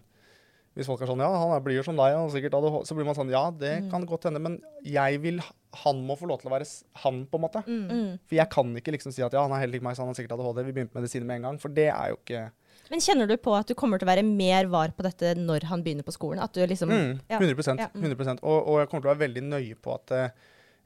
[0.75, 3.05] Hvis folk er sånn Ja, han blir jo som deg, og sikkert ADHD, så blir
[3.05, 3.91] man sånn Ja, det Mm.
[3.91, 5.41] kan godt hende, men jeg vil
[5.75, 7.65] Han må få lov til å være han, på en måte.
[7.67, 7.89] Mm.
[7.91, 8.19] Mm.
[8.27, 10.09] For jeg kan ikke liksom si at ja, han er helt lik meg, så han
[10.09, 10.65] har sikkert ADHD.
[10.67, 11.59] Vi begynte med medisiner med en gang.
[11.59, 12.51] For det er jo ikke
[12.91, 15.63] Men kjenner du på at du kommer til å være mer var på dette når
[15.65, 16.43] han begynner på skolen?
[16.43, 17.39] At du liksom mm, ja.
[17.39, 17.89] 100, Ja.
[17.95, 18.39] 100%.
[18.43, 20.29] Og, og jeg kommer til å være veldig nøye på at eh,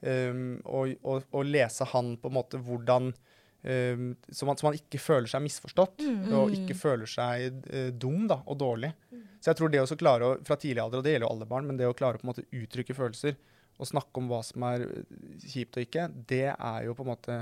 [0.06, 4.78] um, og, og, og, lese han på en måte hvordan um, så, man, så man
[4.78, 6.32] ikke føler seg misforstått, Mm.
[6.38, 8.92] og ikke føler seg uh, dum da, og dårlig.
[9.40, 11.50] Så jeg tror det å klare å, fra tidlig alder, og det gjelder jo alle
[11.50, 13.36] barn, men det å klare å på en måte uttrykke følelser
[13.76, 15.04] og snakke om hva som er eh,
[15.44, 17.36] kjipt og ikke, det er jo på en måte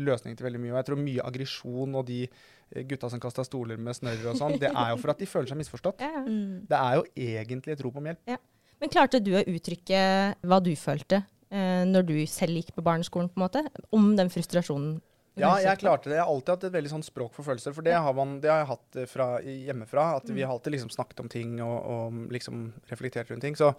[0.00, 0.72] løsningen til veldig mye.
[0.72, 4.38] Og jeg tror mye aggresjon og de eh, gutta som kaster stoler med snørr og
[4.38, 6.00] sånn, det er jo for at de føler seg misforstått.
[6.06, 6.22] Ja, ja.
[6.24, 6.62] Mm.
[6.70, 8.38] Det er jo egentlig et rop om hjelp.
[8.80, 10.00] Men klarte du å uttrykke
[10.46, 13.64] hva du følte eh, når du selv gikk på barneskolen, på en måte?
[13.94, 14.98] Om den frustrasjonen?
[15.38, 16.18] Ja, jeg klarte det.
[16.18, 17.74] Jeg har alltid hatt et veldig sånn språk for følelser.
[17.76, 20.06] For det har, man, det har jeg hatt eh, fra, hjemmefra.
[20.20, 23.58] At vi har alltid liksom snakket om ting og, og liksom reflektert rundt ting.
[23.58, 23.72] Så,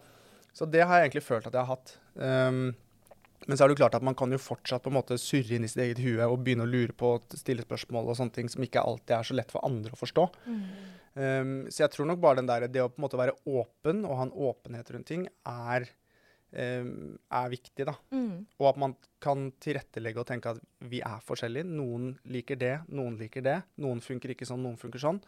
[0.56, 1.94] så det har jeg egentlig følt at jeg har hatt.
[2.16, 2.72] Um,
[3.48, 5.58] men så er det jo klart at man kan jo fortsatt på en måte surre
[5.58, 8.36] inn i sitt eget hue og begynne å lure på og stille spørsmål og sånne
[8.36, 10.28] ting som ikke alltid er så lett for andre å forstå.
[11.12, 14.06] Um, så jeg tror nok bare den der, det å på en måte være åpen
[14.06, 15.90] og ha en åpenhet rundt ting er,
[16.54, 17.94] er viktig, da.
[18.12, 18.46] Mm.
[18.60, 20.60] Og at man kan tilrettelegge og tenke at
[20.92, 21.64] vi er forskjellige.
[21.66, 23.60] Noen liker det, noen liker det.
[23.78, 25.22] Noen funker ikke sånn, noen funker sånn.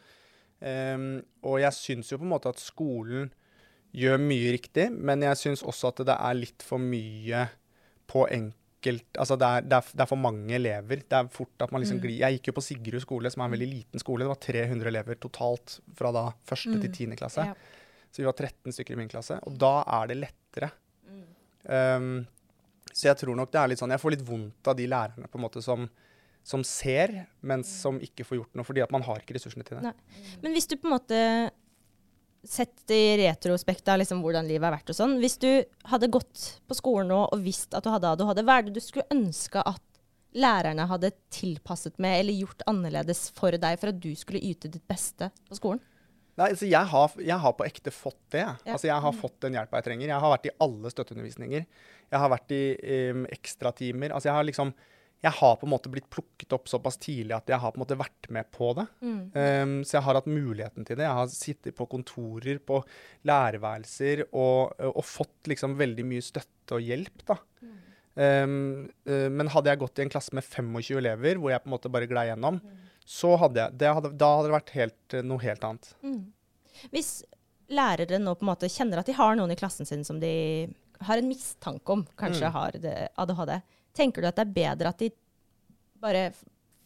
[0.64, 3.32] Um, og jeg syns jo på en måte at skolen
[3.94, 7.48] gjør mye riktig, men jeg syns også at det er litt for mye
[8.10, 11.04] på enkelt Altså det er, det er, det er for mange elever.
[11.08, 12.04] Det er fort at man liksom Mm.
[12.04, 14.26] glir Jeg gikk jo på Sigrud skole, som er en veldig liten skole.
[14.26, 16.94] Det var 300 elever totalt fra da første til Mm.
[16.98, 17.46] tiende klasse.
[17.48, 17.54] Ja.
[18.12, 19.40] Så vi var 13 stykker i min klasse.
[19.48, 20.72] Og da er det lettere.
[21.67, 22.04] Mm.
[22.04, 24.86] Um, så jeg tror nok det er litt sånn Jeg får litt vondt av de
[24.89, 25.88] lærerne på en måte som,
[26.45, 29.80] som ser, men som ikke får gjort noe, fordi at man har ikke ressursene til
[29.80, 29.91] det.
[29.91, 30.23] Nei.
[30.43, 31.19] Men hvis du på en måte
[32.43, 35.13] Sett i retrospekt av liksom hvordan livet har vært og sånn.
[35.21, 35.47] Hvis du
[35.88, 38.82] hadde gått på skolen nå og visst at du hadde ADHD, hva er det du
[38.84, 39.80] skulle ønske at
[40.36, 44.84] lærerne hadde tilpasset med eller gjort annerledes for deg for at du skulle yte ditt
[44.91, 45.80] beste på skolen?
[46.39, 48.41] Nei, altså jeg har, jeg har på ekte fått det.
[48.41, 48.56] Ja.
[48.65, 50.10] Altså jeg har fått den hjelpa jeg trenger.
[50.10, 51.67] Jeg har vært i alle støtteundervisninger.
[52.10, 52.63] Jeg har vært i
[53.13, 54.15] um, ekstratimer.
[54.15, 54.74] Altså jeg har liksom
[55.24, 57.84] Jeg har på en måte blitt plukket opp såpass tidlig at jeg har på en
[57.86, 58.84] måte vært med på det.
[59.38, 61.06] Um, så jeg har hatt muligheten til det.
[61.06, 62.82] Jeg har sittet på kontorer, på
[63.30, 67.38] lærerværelser og, og fått liksom veldig mye støtte og hjelp, da.
[68.13, 71.72] Um, uh, men hadde jeg gått i en klasse med 25 elever, hvor jeg på
[71.72, 72.60] en måte bare glei gjennom,
[73.06, 75.92] så hadde jeg det hadde, Da hadde det vært helt, uh, noe helt annet.
[76.04, 76.22] Mm.
[76.94, 77.12] Hvis
[77.74, 80.34] lærere nå på en måte kjenner at de har noen i klassen sin som de
[81.04, 82.54] har en mistanke om kanskje Mm.
[82.54, 83.62] har det, ADHD,
[83.94, 85.12] tenker du at det er bedre at de
[86.00, 86.32] bare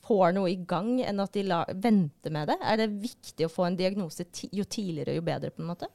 [0.07, 2.57] får noe i gang, enn at de la, venter med det?
[2.61, 5.89] Er det viktig å få en diagnose ti, jo tidligere, jo bedre, på en måte?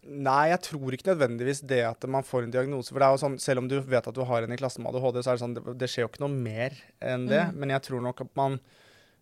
[0.00, 2.88] Nei, jeg tror ikke nødvendigvis det at man får en diagnose.
[2.88, 4.84] For det er jo sånn, selv om du vet at du har en i klassen
[4.84, 7.42] med ADHD, så er det sånn, det, det skjer jo ikke noe mer enn det.
[7.50, 7.58] Mm.
[7.60, 8.60] Men jeg tror nok at man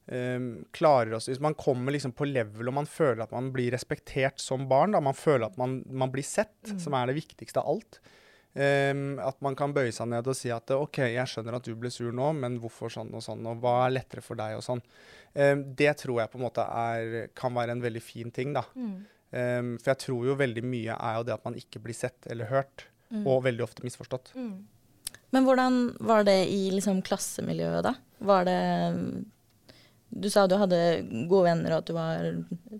[0.08, 3.70] ehm, klarer oss Hvis man kommer liksom på level og man føler at man blir
[3.72, 6.78] respektert som barn, da, man føler at man, man blir sett, Mm.
[6.80, 8.00] som er det viktigste av alt.
[8.56, 11.74] ehm, at man kan bøye seg ned og si at OK, jeg skjønner at du
[11.76, 14.62] ble sur nå, men hvorfor sånn og sånn, og hva er lettere for deg og
[14.64, 14.80] sånn.
[15.36, 18.64] Ehm, det tror jeg på en måte er, kan være en veldig fin ting, da.
[19.30, 22.26] Um, for jeg tror jo veldig mye er jo det at man ikke blir sett
[22.30, 23.26] eller hørt, Mm.
[23.26, 24.32] og veldig ofte misforstått.
[25.32, 27.94] Men hvordan var det i liksom klassemiljøet, da?
[28.20, 29.24] Var det
[30.08, 30.78] Du sa du hadde
[31.28, 32.28] gode venner, og at du var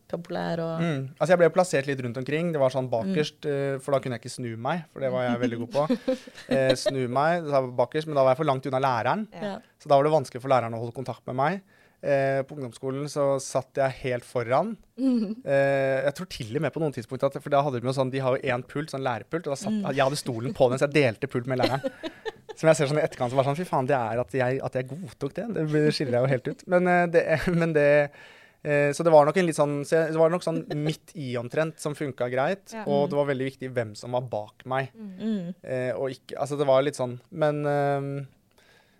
[0.09, 1.01] populær og Mm.
[1.19, 2.53] Altså Jeg ble plassert litt rundt omkring.
[2.53, 3.81] Det var sånn bakerst, mm.
[3.85, 6.17] for da kunne jeg ikke snu meg, for det var jeg veldig god på.
[6.55, 9.59] Eh, snu meg, det var bakerst, men da var jeg for langt unna læreren, ja.
[9.77, 11.61] så da var det vanskelig for læreren å holde kontakt med meg.
[11.99, 14.77] Eh, på ungdomsskolen så satt jeg helt foran.
[15.49, 17.93] Eh, jeg tror til og med på noen tidspunkt at For da hadde de jo
[17.95, 20.67] sånn De har jo én pult, sånn lærerpult, og da satt, jeg hadde stolen på
[20.69, 21.85] den, så jeg delte pult med læreren.
[22.59, 24.59] Som jeg ser sånn i etterkant, så var sånn Fy faen, det er at jeg,
[24.67, 25.47] at jeg godtok det.
[25.55, 26.65] Det skiller jeg jo helt ut.
[26.75, 27.23] Men eh, det,
[27.61, 30.65] men det eh, Så det var nok en litt sånn så Det var nok sånn
[30.79, 32.67] midt i omtrent som funka greit.
[32.75, 32.83] Ja.
[32.91, 34.91] Og det var veldig viktig hvem som var bak meg.
[34.97, 35.55] Mm.
[35.63, 38.11] Eh, og ikke Altså, det var litt sånn Men eh,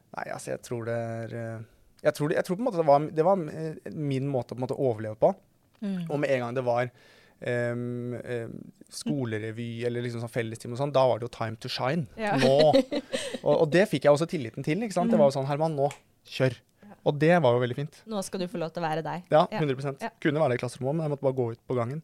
[0.09, 1.35] Nei, altså, jeg tror det er
[1.99, 3.41] jeg tror, det, jeg tror på en måte det var, det var
[3.91, 5.33] min måte å på en måte overleve på.
[5.83, 6.05] Mm.
[6.07, 6.93] Og med en gang det var
[7.41, 8.55] em, um,
[8.91, 12.07] skolerevy eller liksom sånn fellestime og sånn, da var det jo time to shine.
[12.19, 12.37] Ja.
[12.41, 12.55] Nå.
[13.43, 14.81] Og, og det fikk jeg også tilliten til.
[14.83, 15.13] ikke sant?
[15.13, 15.91] Det var jo sånn Herman, nå,
[16.29, 16.57] kjør.
[17.07, 18.01] Og det var jo veldig fint.
[18.11, 19.29] Nå skal du få lov til å være deg.
[19.33, 19.61] Ja, Ja.
[19.63, 20.11] 100 Ja.
[20.21, 22.03] Kunne være det i klasserommet, men jeg måtte bare gå ut på gangen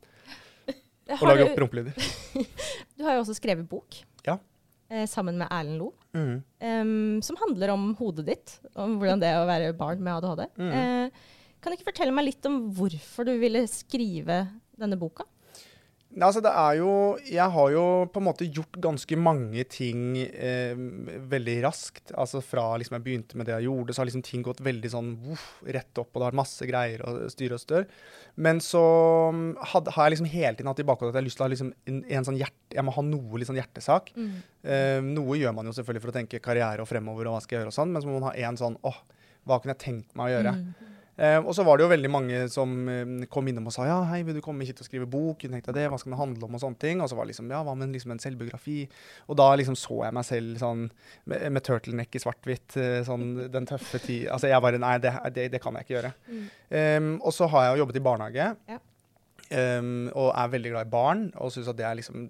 [1.21, 2.11] og lage du, opp rumpelyder.
[2.97, 4.39] du har jo også skrevet bok Ja.
[4.89, 6.45] eh, sammen med Erlend Lo, Mm.
[6.63, 10.45] um, som handler om hodet ditt, om hvordan det er å være barn med ADHD.
[10.63, 10.69] Mm.
[10.71, 11.11] Eh,
[11.61, 14.37] kan du ikke fortelle meg litt om hvorfor du ville skrive
[14.81, 15.27] denne boka?
[16.15, 16.91] Nei, altså det er jo
[17.27, 20.75] Jeg har jo på en måte gjort ganske mange ting eh,
[21.31, 22.13] veldig raskt.
[22.15, 24.93] Altså fra liksom jeg begynte med det jeg gjorde, så har liksom ting gått veldig
[24.93, 27.89] sånn uff, rett opp, og det har vært masse greier å styre og stør.
[28.47, 28.85] Men så
[29.35, 31.47] mm, had, har jeg liksom hele tiden hatt i bakhodet at jeg har lyst til
[31.47, 34.15] å ha liksom en, en sånn hjerte, jeg må ha noe liksom hjertesak.
[34.15, 34.41] hjertesak.
[34.71, 37.59] Eh, noe gjør man jo selvfølgelig for å tenke karriere og fremover og hva skal
[37.59, 39.03] jeg gjøre og sånn, men så må man ha en sånn åh,
[39.49, 40.59] hva kunne jeg tenkt meg å gjøre?
[41.15, 44.01] Eh, og så var det jo veldig mange som eh, kom innom og sa ja,
[44.11, 45.39] hei, vil du komme hit og skrive bok?
[45.41, 46.57] Kunne tenkt deg det, hva skal det handle om?
[46.59, 47.03] Og sånne ting.
[47.05, 48.81] Og så var det liksom ja, hva med liksom en selvbiografi?
[49.31, 50.89] Og da liksom så jeg meg selv sånn
[51.31, 55.15] med, med turtleneck i svart-hvitt, eh, sånn den tøffe tid Altså jeg bare nei, det,
[55.37, 56.11] det, det kan jeg ikke gjøre.
[56.75, 58.51] Em, og så har jeg jo jobbet i barnehage.
[58.73, 58.81] Ja.
[59.55, 62.23] Um, og er veldig glad i barn og syns at det er liksom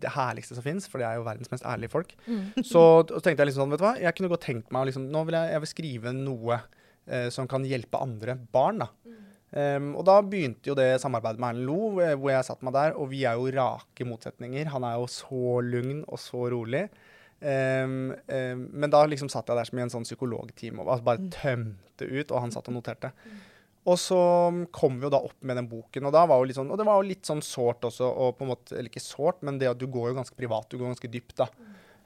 [0.00, 2.14] det herligste som fins, for det er jo verdens mest ærlige folk.
[2.62, 4.88] Så, så tenkte jeg liksom sånn, vet du hva, jeg kunne godt tenkt meg å
[4.88, 6.60] liksom, Nå vil jeg, jeg vil skrive noe
[7.34, 8.90] som kan hjelpe andre barn, da.
[9.50, 12.76] Em, og da begynte jo det samarbeidet med Erlend Lo, eh, hvor jeg satte meg
[12.76, 12.96] der.
[13.00, 14.70] Og vi er jo rake motsetninger.
[14.74, 16.86] Han er jo så lugn og så rolig.
[17.40, 21.06] Um, um, men da liksom satt jeg der som i en sånn psykologtime og altså
[21.06, 23.14] bare tømte ut, og han satt og noterte.
[23.88, 24.18] Og så
[24.76, 26.18] kom vi jo da opp med den boken, og,
[26.52, 28.10] sånn, og det var jo litt sånn sårt også.
[28.12, 30.68] Og på en måte, eller ikke sårt, men det at du går jo ganske privat,
[30.68, 31.48] du går ganske dypt, da.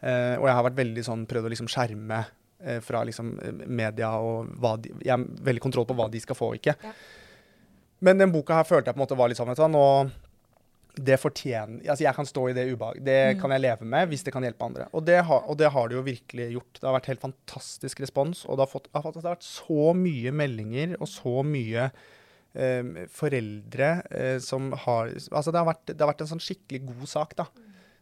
[0.05, 2.33] Uh, og jeg har vært veldig sånn, prøvd å liksom skjerme eh,
[2.85, 6.53] fra liksom eh, media og de Jeg har veldig kontroll på hva de skal få
[6.53, 6.77] og ikke.
[6.83, 6.93] Ja.
[8.05, 10.07] Men den boka her følte jeg på en måte var litt sånn, vet du hva,
[10.95, 13.01] det fortjener Altså, jeg kan stå i det ubehag.
[13.03, 14.87] Det kan jeg leve med hvis det kan hjelpe andre.
[14.95, 16.79] Og det, har, og det har det jo virkelig gjort.
[16.79, 18.45] Det har vært helt fantastisk respons.
[18.47, 21.35] Og det har, fått, det har, fått, det har vært så mye meldinger og så
[21.47, 26.45] mye eh, foreldre eh, som har Altså, det har, vært, det har vært en sånn
[26.45, 27.49] skikkelig god sak, da.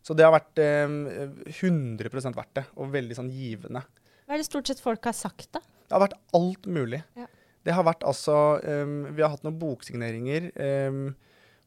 [0.03, 3.87] Så det har vært eh, 100% verdt det, og veldig sånn givende.
[4.26, 5.62] Hva er det stort sett folk har sagt, da?
[5.62, 7.02] Det har vært alt mulig.
[7.18, 7.28] Ja.
[7.62, 10.48] Det har vært altså um, Vi har hatt noen boksigneringer
[10.88, 11.04] um,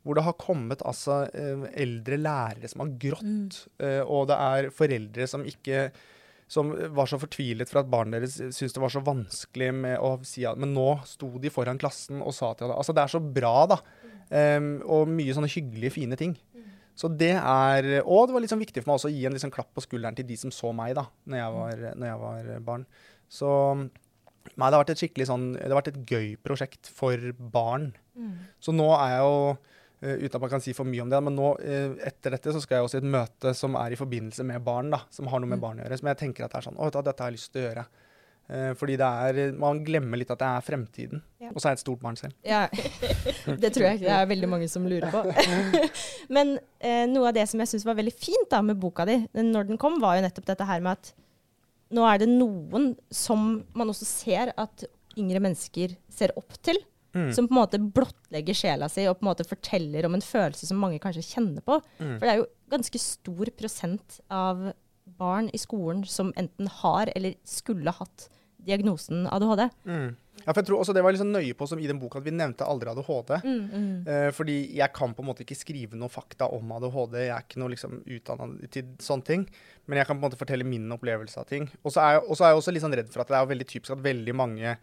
[0.06, 3.62] hvor det har kommet altså um, eldre lærere som har grått.
[3.82, 5.88] uh, og det er foreldre som ikke
[6.52, 10.12] som var så fortvilet for at barnet deres syntes det var så vanskelig med å
[10.22, 13.14] si at Men nå sto de foran klassen og sa til henne Altså, det er
[13.16, 13.80] så bra, da.
[14.30, 16.36] Um, og mye sånne hyggelige, fine ting.
[16.96, 19.52] Så det er Og det var liksom viktig for meg også å gi en liksom
[19.52, 22.66] klapp på skulderen til de som så meg da når jeg var, når jeg var
[22.72, 22.86] barn.
[23.30, 23.52] Så
[24.56, 27.90] Nei, det har vært et skikkelig sånn Det har vært et gøy prosjekt for barn.
[28.62, 29.40] Så nå er jeg jo
[30.06, 32.54] eh, Uten at man kan si for mye om det, men nå eh, etter dette
[32.54, 35.28] så skal jeg også i et møte som er i forbindelse med barn, da, som
[35.32, 35.98] har noe med barn å gjøre.
[36.00, 37.86] Som jeg tenker at det er sånn Å, dette har jeg lyst til å gjøre.
[38.46, 41.22] Eh, fordi det er Man glemmer litt at det er fremtiden.
[41.42, 41.50] Ja.
[41.52, 42.36] Og så er jeg et stort barn selv.
[42.46, 42.66] Ja,
[43.62, 45.24] det tror jeg ikke det er veldig mange som lurer på.
[46.36, 49.20] Men eh, noe av det som jeg syns var veldig fint da med boka di,
[49.34, 51.14] når den kom, var jo nettopp dette her med at
[51.96, 56.80] nå er det noen som man også ser at yngre mennesker ser opp til.
[57.16, 57.30] Mm.
[57.32, 60.68] Som på en måte blottlegger sjela si og på en måte forteller om en følelse
[60.68, 61.78] som mange kanskje kjenner på.
[62.02, 62.18] Mm.
[62.18, 64.66] For det er jo ganske stor prosent av
[65.06, 68.30] barn i skolen som enten har eller skulle hatt
[68.66, 69.68] diagnosen ADHD.
[69.86, 70.16] Mm.
[70.42, 72.26] Ja, for jeg tror også Det var sånn nøye på som i den boka at
[72.26, 73.36] vi nevnte aldri ADHD.
[74.12, 77.18] Eh, fordi jeg kan på en måte ikke skrive noe fakta om ADHD.
[77.24, 79.46] Jeg er ikke noe liksom utdanna til sånne ting.
[79.86, 81.70] Men jeg kan på en måte fortelle min opplevelse av ting.
[81.84, 83.96] Og så er, er jeg også litt sånn redd for at det er veldig typisk
[83.96, 84.76] at veldig mange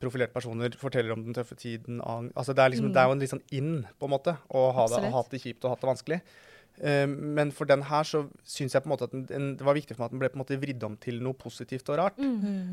[0.00, 2.00] profilerte personer forteller om den tøffe tiden.
[2.04, 4.68] Altså det, er liksom, det er jo en litt sånn in på en måte å
[4.70, 5.12] ha det, Absolutt.
[5.12, 6.22] ha hatt det kjipt og hatt det vanskelig.
[6.80, 9.66] Eh, men for den her så syns jeg på en måte at den, den, det
[9.66, 11.90] var viktig for meg at den ble på en måte vridd om til noe positivt
[11.92, 12.20] og rart.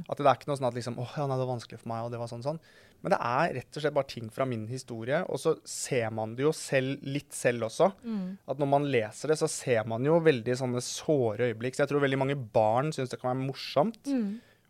[0.07, 1.91] At det er ikke noe sånn at liksom, åh, ja, nei, det var vanskelig for
[1.91, 2.61] meg, og det var sånn sånn.
[2.99, 6.33] Men det er rett og slett bare ting fra min historie, og så ser man
[6.35, 7.91] det jo selv, litt selv også.
[8.51, 11.77] At når man leser det, så ser man jo veldig sånne såre øyeblikk.
[11.77, 14.09] Så jeg tror veldig mange barn syns det kan være morsomt,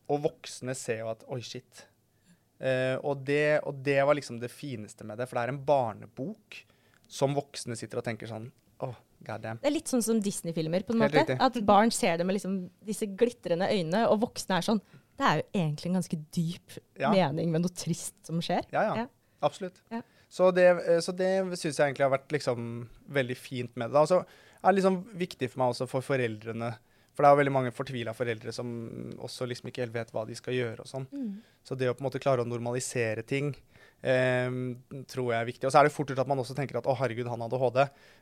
[0.09, 1.85] og voksne ser jo at oi, shit.
[2.59, 5.61] Uh, og, det, og det var liksom det fineste med det, for det er en
[5.65, 6.57] barnebok
[7.09, 8.49] som voksne sitter og tenker sånn
[8.83, 8.97] åh.
[9.25, 11.35] Det er litt sånn som Disney-filmer, på en Helt måte.
[11.35, 11.37] riktig.
[11.41, 14.81] At barn ser det med liksom disse glitrende øynene, og voksne er sånn
[15.19, 17.09] Det er jo egentlig en ganske dyp Ja.
[17.11, 18.63] mening med noe trist som skjer.
[18.71, 18.95] Ja, ja.
[18.95, 19.07] Ja.
[19.43, 19.81] Absolutt.
[19.91, 20.01] Ja.
[20.29, 23.97] Så det, eh, så det syns jeg egentlig har vært liksom veldig fint med det.
[23.99, 24.19] Og så
[24.63, 26.77] er det liksom viktig for meg også for foreldrene.
[27.13, 28.69] For det er jo veldig mange fortvila foreldre som
[29.19, 31.07] også liksom ikke helt vet hva de skal gjøre og sånn.
[31.11, 31.41] Mm.
[31.65, 33.53] Så det å på en måte klare å normalisere ting
[34.01, 34.49] eh,
[35.09, 35.67] tror jeg er viktig.
[35.67, 37.61] Og så er det fort gjort at man også tenker at å herregud, han hadde
[37.61, 37.79] HD.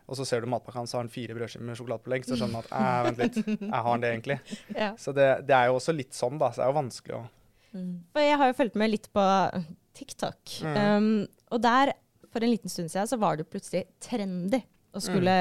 [0.08, 2.28] Og så ser du matpakka hans, så har han fire brødskiver med sjokoladepålegg.
[2.28, 4.40] Så skjønner man at vent litt, jeg har han det egentlig?
[4.84, 4.94] Ja.
[5.00, 6.52] Så det, det er jo også litt sånn, da.
[6.52, 7.26] Så det er jo vanskelig å
[7.76, 8.04] Mm.
[8.16, 9.24] Jeg har jo fulgt med litt på
[9.98, 10.54] TikTok.
[10.66, 10.78] Mm.
[10.78, 11.10] Um,
[11.54, 11.94] og der,
[12.32, 14.62] for en liten stund siden, så var det plutselig trendy
[14.96, 15.36] å skulle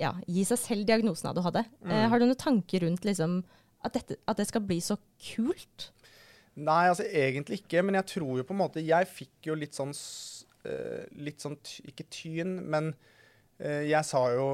[0.00, 1.64] ja, gi seg selv diagnosen av du hadde.
[1.84, 1.92] Mm.
[2.10, 3.42] har du noen tanker rundt liksom,
[3.84, 5.90] at, dette, at det skal bli så kult?
[6.54, 7.82] Nei, altså egentlig ikke.
[7.86, 9.94] Men jeg tror jo på en måte Jeg fikk jo litt sånn
[10.68, 11.56] eh, Litt sånn
[11.90, 12.92] Ikke tyn, men
[13.58, 14.46] eh, jeg sa jo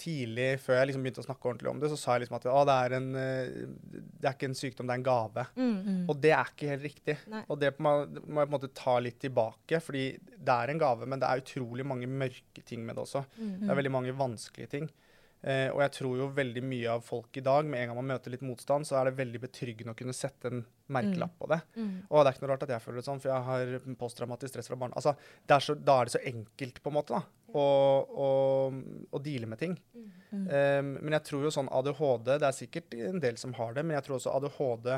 [0.00, 2.48] tidlig, før jeg liksom begynte å snakke ordentlig om det, så sa jeg liksom at
[2.48, 5.46] det, er en, eh, det er ikke en sykdom, det er en gave.
[5.56, 6.04] Mm.
[6.04, 7.16] Og det er ikke helt riktig.
[7.32, 7.42] Nei.
[7.48, 11.08] Og det må, jeg på en måte ta litt tilbake, fordi det er en gave,
[11.08, 13.24] men det er utrolig mange mørke ting med det også.
[13.36, 14.92] Det er veldig mange vanskelige ting.
[15.46, 18.08] Eh, og jeg tror jo veldig mye av folk i dag, med en gang man
[18.10, 21.60] møter litt motstand, så er det veldig betryggende å kunne sette en merkelapp på det.
[22.10, 24.54] Og det er ikke noe rart at jeg føler det sånn, for jeg har posttraumatisk
[24.56, 24.96] stress fra barn.
[24.98, 25.14] Altså,
[25.46, 27.66] det er så, da er det så enkelt, på en måte, da, å,
[28.26, 28.30] å,
[29.14, 29.78] å deale med ting.
[30.34, 33.86] Eh, men jeg tror jo sånn ADHD, det er sikkert en del som har det,
[33.86, 34.90] men jeg tror også ADHD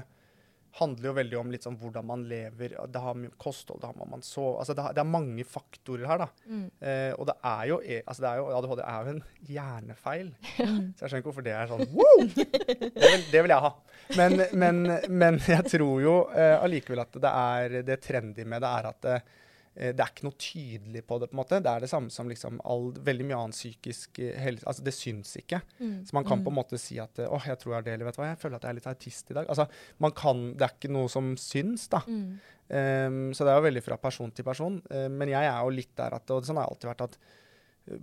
[0.79, 2.75] handler jo veldig om sånn hvordan man lever.
[2.93, 6.07] Det har mye kosthold, det har man sover altså det, har, det er mange faktorer
[6.07, 6.29] her, da.
[6.81, 10.31] Eh, og det er jo e- altså det er jo, ADHD er jo en hjernefeil.
[10.55, 12.29] Så jeg skjønner ikke hvorfor det er sånn Woo!
[12.37, 13.73] Det, vil, det vil jeg ha.
[14.19, 18.71] Men, men, men jeg tror jo eh, allikevel at det er det trendy med det
[18.81, 19.45] er at det, eh,
[19.95, 21.29] det er ikke noe tydelig på det.
[21.31, 21.61] på en måte.
[21.63, 24.67] Det er det samme som liksom all, veldig mye annen psykisk eh, helse.
[24.67, 25.61] Altså Det syns ikke.
[25.79, 27.95] Så man kan på en måte si at eh, åh, jeg tror jeg har det,
[27.95, 29.51] eller vet du hva, jeg føler at jeg er litt autist i dag.
[29.55, 29.69] Altså,
[30.05, 32.03] man kan, Det er ikke noe som syns, da.
[32.69, 34.81] Um, så det er jo veldig fra person til person.
[34.93, 37.21] Uh, men jeg er jo litt der at Og sånn har jeg alltid vært at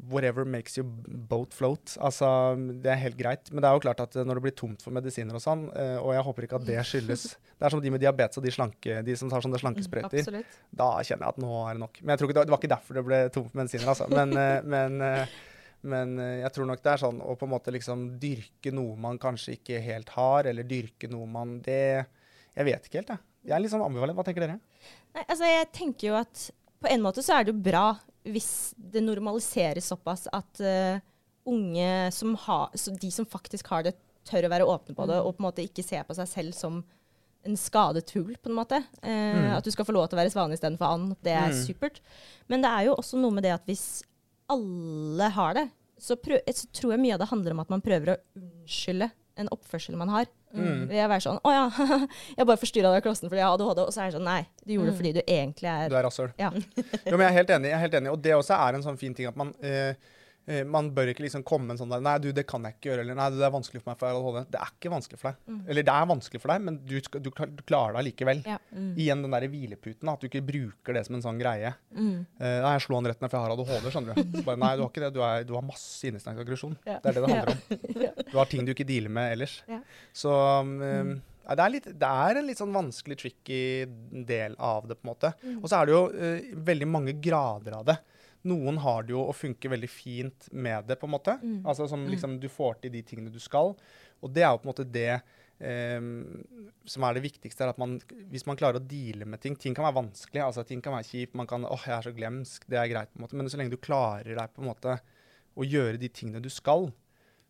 [0.09, 0.83] whatever makes you
[1.29, 1.95] boat float.
[2.01, 2.27] Altså,
[2.83, 3.51] det er helt greit.
[3.51, 5.67] Men det er jo klart at uh, når det blir tomt for medisiner og sånn,
[5.71, 8.45] uh, og jeg håper ikke at det skyldes Det er som de med diabetes og
[8.45, 10.23] de, slanke, de som tar sånne slankesprøyter.
[10.23, 10.57] Absolutt.
[10.83, 12.01] Da kjenner jeg at nå er det nok.
[12.01, 14.09] Men jeg tror ikke det, var, ikke derfor det ble tomt for medisiner, altså.
[14.11, 14.97] Men, uh, men,
[15.85, 19.21] men jeg tror nok det er sånn å på en måte liksom dyrke noe man
[19.21, 21.79] kanskje ikke helt har, eller dyrke noe man Det
[22.55, 23.25] Jeg vet ikke helt, jeg.
[23.45, 24.17] Jeg er litt sånn ambivalent.
[24.17, 24.57] Hva tenker dere?
[25.13, 26.47] Nei, altså jeg tenker jo at
[26.81, 27.87] på en måte så er det jo bra
[28.25, 30.99] hvis det normaliseres såpass at uh,
[31.45, 35.19] unge som har, så de som faktisk har det, tør å være åpne på det,
[35.21, 36.79] og på en måte ikke se på seg selv som
[37.45, 38.79] en skadet fugl, på en måte.
[39.05, 41.11] Eh, At du skal få lov til å være svane istedenfor and.
[41.21, 41.59] Det er Mm.
[41.61, 41.99] supert.
[42.49, 44.01] Men det er jo også noe med det at hvis
[44.49, 45.67] alle har det,
[46.01, 49.11] så, prøv, så tror jeg mye av det handler om at man prøver å unnskylde
[49.37, 50.25] en oppførsel man har.
[50.55, 50.91] Mm.
[50.95, 51.63] Jeg være sånn 'Å ja,
[52.37, 54.27] jeg bare forstyrra deg i klassen fordi jeg har ADHD.' Og så er jeg sånn
[54.27, 56.31] Nei, du gjorde det fordi du egentlig er Du er rasshøl.
[56.39, 56.51] Ja.
[56.55, 57.69] Jo, men jeg er helt enig.
[57.71, 58.11] jeg er helt enig.
[58.11, 59.93] Og det også er en sånn fin ting at man eh,
[60.69, 63.05] man bør ikke liksom komme en sånn der 'Nei, du, det kan jeg ikke gjøre.'
[63.05, 64.51] Eller 'Nei, det er vanskelig for meg for ADHD'.
[64.53, 65.61] Det er ikke vanskelig for deg.
[65.73, 68.43] Eller det er vanskelig for deg, men du, skal, du, du klarer deg likevel.
[68.45, 68.59] Ja.
[68.93, 70.11] Igjen den der hvileputen.
[70.13, 71.73] At du ikke bruker det som en sånn greie.
[71.95, 72.25] Mm.
[72.37, 74.41] Uh, nei, jeg slo han rett ned, for jeg har ADHD, skjønner du.
[74.45, 75.13] Bare, nei, du har ikke det.
[75.15, 76.77] Du, er, du har masse innestengt aggresjon.
[76.85, 76.99] Ja.
[77.01, 77.63] Det er det det handler om.
[78.35, 79.59] Du har ting du ikke dealer med ellers.
[79.69, 79.79] Ja.
[80.15, 83.61] Så um, ja, det, er litt, det er en litt sånn vanskelig, tricky
[84.27, 85.31] del av det, på en måte.
[85.61, 87.97] Og så er det jo uh, veldig mange grader av det.
[88.45, 91.39] Noen har det jo og funker veldig fint med det, på en måte.
[91.65, 93.73] Altså som liksom du får til de tingene du skal.
[94.21, 95.21] Og det er jo på en måte det
[95.55, 96.43] Um,
[96.83, 97.93] som er det viktigste, er at man,
[98.27, 101.07] hvis man klarer å deale med ting Ting kan være vanskelig, altså ting kan være
[101.07, 101.37] kjipt.
[101.39, 102.65] Man kan åh, jeg er så glemsk.
[102.67, 103.37] Det er greit, på en måte.
[103.39, 104.97] Men så lenge du klarer deg på en måte
[105.55, 106.89] å gjøre de tingene du skal,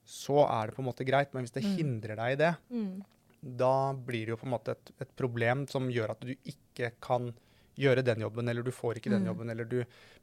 [0.06, 1.34] så er det på en måte greit.
[1.34, 3.04] Men hvis det hindrer deg i det, Mm.
[3.42, 6.92] da blir det jo på en måte et, et problem som gjør at du ikke
[7.02, 7.34] kan
[7.80, 9.78] gjøre den jobben, eller du får ikke den jobben, eller du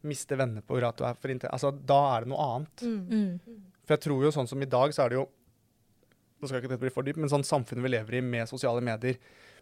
[0.08, 1.52] mister venner på grunn av at du er for inntil...
[1.52, 2.84] Altså, da er det noe annet.
[2.86, 3.62] Mm.
[3.82, 5.28] For jeg tror jo sånn som i dag, så er det jo
[6.42, 8.80] Nå skal ikke dette bli for dypt, men sånn samfunnet vi lever i med sosiale
[8.82, 9.14] medier,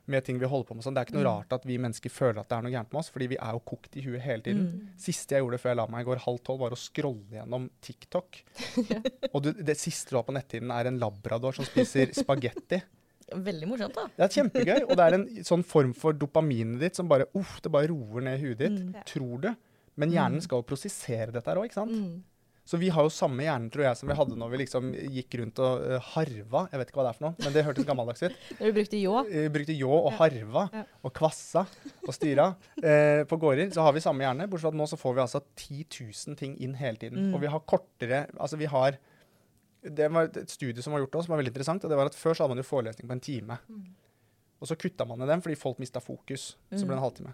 [0.09, 2.13] med ting vi holder på med sånn, det er ikke noe rart at vi mennesker
[2.13, 4.23] føler at det er noe gærent med oss, fordi vi er jo kokt i huet
[4.25, 4.71] hele tiden.
[5.01, 7.69] Siste jeg gjorde før jeg la meg i går halv tolv, var å scrolle gjennom
[7.85, 8.41] TikTok.
[9.35, 12.81] Og du, det siste du har på netthinnen, er en labrador som spiser spagetti.
[13.35, 14.07] Veldig morsomt, da.
[14.17, 17.61] Det er kjempegøy, og det er en sånn form for dopaminet ditt som bare uff,
[17.65, 18.81] det bare roer ned huet ditt.
[18.81, 18.97] Mm.
[19.07, 19.51] Tror du.
[20.01, 21.93] Men hjernen skal jo prosessere dette her òg, ikke sant?
[21.93, 22.19] Mm.
[22.71, 25.35] Så vi har jo samme hjerne, tror jeg, som vi hadde når vi liksom gikk
[25.41, 26.61] rundt og eh, harva.
[26.71, 28.37] Jeg vet ikke hva det er for noe, men det hørtes gammeldags ut.
[28.61, 29.15] Når du brukte ljå.
[29.27, 30.83] Vi brukte ljå og harva Ja.
[31.03, 31.65] og kvassa
[32.07, 32.47] og styra
[32.79, 33.73] eh, på gårder.
[33.75, 35.81] Så har vi samme hjerne, bortsett fra at nå så får vi altså 10
[36.29, 37.33] 000 ting inn hele tiden.
[37.35, 39.01] Og vi har kortere Altså vi har
[39.83, 41.85] Det var et studie som var gjort også, som var veldig interessant.
[41.85, 43.57] og det var at Før så hadde man jo forelesning på en time.
[44.61, 46.57] Og så kutta man ned den fordi folk mista fokus.
[46.71, 47.33] Så ble det en halvtime.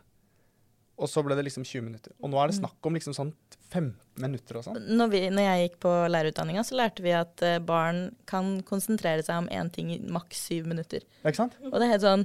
[0.97, 2.13] Og så ble det liksom 20 minutter.
[2.25, 3.33] Og nå er det snakk om liksom sånn
[3.69, 3.91] 15
[4.23, 4.79] minutter og sånn.
[4.97, 9.27] Når, vi, når jeg gikk på lærerutdanninga, så lærte vi at eh, barn kan konsentrere
[9.27, 11.05] seg om én ting i maks syv minutter.
[11.27, 11.59] Ikke sant?
[11.69, 12.25] Og det er helt sånn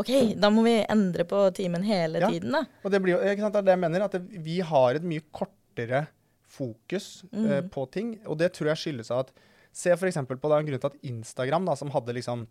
[0.00, 2.28] OK, da må vi endre på timen hele Ja.
[2.32, 2.64] tiden, da.
[2.84, 4.96] Og det blir jo, ikke sant, det er det jeg mener, at det, vi har
[5.00, 6.06] et mye kortere
[6.50, 8.18] fokus eh, på ting.
[8.26, 9.32] Og det tror jeg skyldes av at
[9.72, 10.16] Se f.eks.
[10.26, 12.46] på det er en grunn til at Instagram, da, som hadde liksom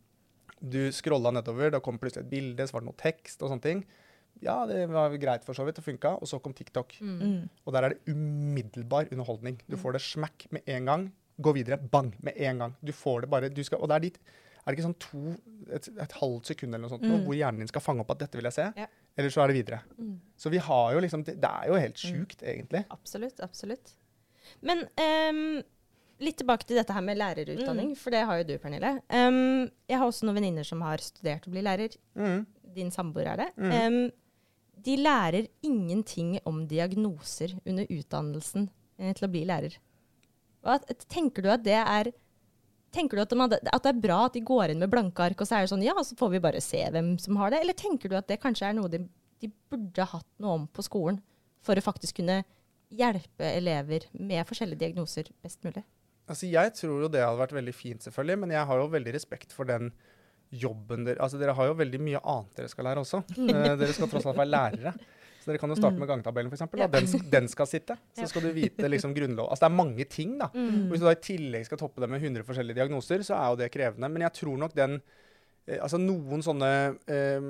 [0.59, 3.63] Du scrolla nedover, det kom plutselig et bilde, så var det noe tekst og sånne
[3.63, 3.83] ting.
[4.43, 6.17] Ja, det var greit for så vidt, det funka.
[6.19, 6.97] Og så kom TikTok.
[6.99, 7.47] Mm.
[7.65, 9.57] Og der er det umiddelbar underholdning.
[9.71, 11.05] Du får det smack med en gang.
[11.39, 11.77] Gå videre.
[11.79, 12.11] Bang!
[12.19, 12.75] Med en gang.
[12.83, 15.21] Du får det bare du skal, Og det er dit Er det ikke sånn to
[15.71, 18.19] Et, et halvt sekund eller noe sånt nå, hvor hjernen din skal fange opp at
[18.19, 18.87] 'dette vil jeg se', Ja.
[19.17, 19.79] eller så er det videre.
[20.35, 22.85] Så vi har jo liksom Det, det er jo helt sjukt, egentlig.
[22.91, 23.39] Absolutt.
[23.39, 23.93] Absolutt.
[24.61, 25.63] Men ehm,
[26.23, 28.95] litt tilbake til dette her med lærerutdanning, for det har jo du, Pernille.
[29.07, 31.95] Um, jeg har også noen venninner som har studert å bli lærer.
[32.19, 32.41] Mm.
[32.75, 33.49] Din samboer er det.
[33.73, 34.01] Ehm,
[34.85, 39.77] de lærer ingenting om diagnoser under utdannelsen eh, til å bli lærer.
[40.65, 42.11] Hva, tenker du at det er
[42.89, 45.21] Tenker du at, de hadde, at det er bra at de går inn med blanke
[45.21, 47.53] ark, og så er det sånn ja, så får vi bare se hvem som har
[47.53, 47.59] det?
[47.61, 49.03] Eller tenker du at det kanskje er noe de,
[49.37, 51.19] de burde hatt noe om på skolen,
[51.61, 52.39] for å faktisk kunne
[52.89, 55.85] hjelpe elever med forskjellige diagnoser best mulig?
[56.29, 59.13] Altså, jeg tror jo det hadde vært veldig fint, selvfølgelig, men jeg har jo veldig
[59.15, 59.89] respekt for den
[60.49, 63.23] jobben dere Altså, dere har jo veldig mye annet dere skal lære også.
[63.49, 64.93] Eh, dere skal tross alt være lærere.
[65.39, 66.65] Så dere kan jo starte med gangtabellen, f.eks.
[66.77, 66.89] Ja.
[66.91, 67.95] Den, den skal sitte.
[68.17, 70.49] Så skal du vite liksom grunnlov Altså, det er mange ting, da.
[70.53, 73.53] Og Hvis du da i tillegg skal toppe det med 100 forskjellige diagnoser, så er
[73.53, 74.11] jo det krevende.
[74.11, 76.71] Men jeg tror nok den eh, Altså noen sånne
[77.09, 77.49] eh,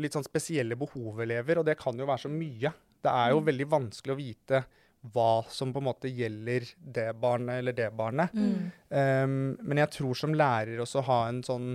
[0.00, 2.72] litt sånn spesielle behov-elever, og det kan jo være så mye.
[3.04, 4.64] Det er jo veldig vanskelig å vite
[5.12, 8.32] hva som på en måte gjelder det barnet eller det barnet.
[8.88, 11.74] Um, men jeg tror som lærer også ha en sånn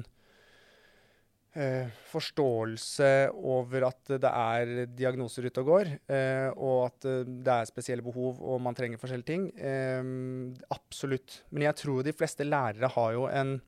[1.59, 7.55] uh, forståelse over at det er diagnoser ute og går, uh, og at eh, det
[7.55, 9.49] er spesielle behov og man trenger forskjellige ting.
[9.61, 11.43] Um, absolutt.
[11.53, 13.59] Men jeg tror de fleste lærere har jo en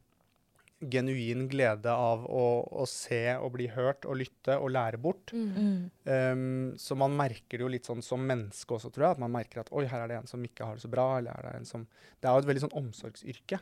[0.89, 2.45] genuin glede av å,
[2.81, 5.33] å se og bli hørt og lytte og lære bort.
[5.33, 5.91] Mm.
[6.05, 9.17] Um, så man merker det jo litt sånn som menneske også, tror jeg.
[9.17, 11.07] At man merker at oi, her er det en som ikke har det så bra.
[11.19, 11.85] eller er Det en som...
[12.17, 13.61] Det er jo et veldig sånn omsorgsyrke.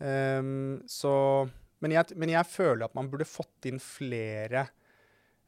[0.00, 1.14] Um, så
[1.80, 4.66] men jeg, men jeg føler at man burde fått inn flere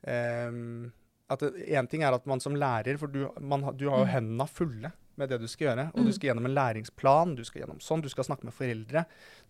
[0.08, 0.88] um,
[1.32, 4.48] at Én ting er at man som lærer, for du, man, du har jo hendene
[4.48, 5.84] fulle med det du skal gjøre.
[5.92, 9.02] Og du skal gjennom en læringsplan, du skal gjennom sånn, du skal snakke med foreldre.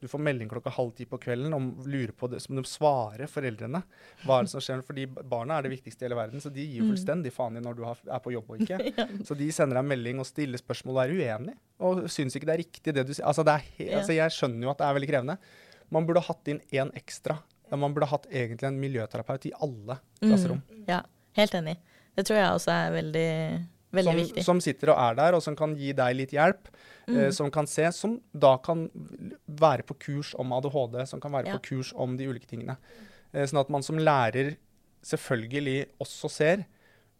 [0.03, 3.31] Du får melding klokka halv ti på kvelden om lurer på det, som de svarer
[3.31, 3.83] foreldrene.
[4.25, 4.83] Hva er det som skjer?
[4.87, 7.63] Fordi barna er det viktigste i hele verden, så de gir jo fullstendig faen i
[7.63, 8.81] når du har, er på jobb og ikke.
[9.29, 12.55] Så de sender deg melding og stiller spørsmål og er uenig, og syns ikke det
[12.57, 13.27] er riktig det du sier.
[13.31, 13.99] Altså, det Ja.
[14.01, 15.39] altså, jeg skjønner jo at det er veldig krevende.
[15.93, 17.39] Man burde hatt inn én ekstra.
[17.73, 20.59] Man burde hatt egentlig en miljøterapeut i alle klasserom.
[20.89, 21.03] Ja,
[21.39, 21.79] helt enig.
[22.17, 23.29] Det tror jeg også er veldig,
[23.93, 24.45] veldig Som, viktig.
[24.45, 26.69] som sitter og er der, og som kan gi deg litt hjelp.
[27.09, 27.17] Mm.
[27.19, 28.87] Eh, som kan se, som da kan
[29.47, 31.59] være på kurs om ADHD, som kan være Ja.
[31.59, 32.77] på kurs om de ulike tingene.
[33.35, 34.57] Eh, sånn at man som lærer
[35.03, 36.65] selvfølgelig også ser,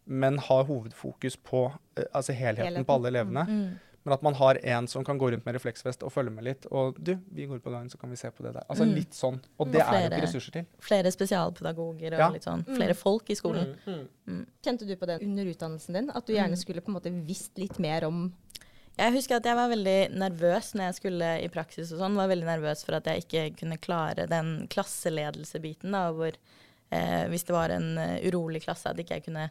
[0.05, 1.65] men har hovedfokus på
[1.97, 2.85] eh, altså helheten, Helheten.
[2.85, 3.45] på alle elevene.
[3.47, 3.79] Mm.
[4.05, 6.65] Men at man har en som kan gå rundt med refleksvest og følge med litt.
[6.75, 8.63] Og du, vi går på gangen, så kan vi se på det der.
[8.69, 8.95] Altså Mm.
[8.95, 9.37] litt sånn.
[9.59, 10.65] Og det Og er jo ikke ressurser til.
[10.79, 12.29] Flere spesialpedagoger og Ja.
[12.29, 12.65] litt sånn.
[12.65, 13.77] Flere folk i skolen.
[14.63, 16.09] Kjente du på det under utdannelsen din?
[16.13, 18.33] At du gjerne skulle på en måte visst litt mer om
[18.95, 22.13] Jeg husker at jeg var veldig nervøs når jeg skulle i praksis og sånn.
[22.15, 26.31] Var veldig nervøs for at jeg ikke kunne klare den klasseledelsebiten, da, hvor
[26.91, 29.47] eh, hvis det var en eh, urolig klasse, at ikke jeg kunne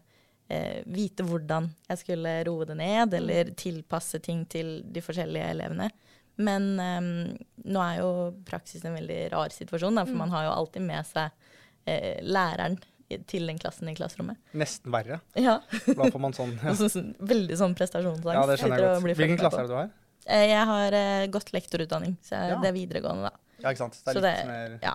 [0.49, 5.91] eh, vite hvordan jeg skulle roe det ned, eller tilpasse ting til de forskjellige elevene.
[6.43, 7.01] Men eh,
[7.69, 8.13] nå er jo
[8.49, 11.31] praksis en veldig rar situasjon, da, for man har jo alltid med seg
[11.87, 12.79] eh, læreren
[13.29, 14.39] til den klassen i klasserommet.
[14.57, 15.19] Nesten verre.
[15.37, 15.59] Ja.
[15.85, 16.89] Da får man sånn så
[17.21, 18.33] veldig sånn prestasjonsangst.
[18.39, 19.19] Ja, det skjønner jeg godt.
[19.21, 19.91] Hvilken klasse er det du har?
[20.25, 22.61] Eh, Jeg har eh, gått lektorutdanning, så Ja.
[22.63, 23.37] det er videregående, da.
[23.63, 23.99] Ja, ikke sant.
[24.01, 24.95] Det er Så litt det- mer Ja.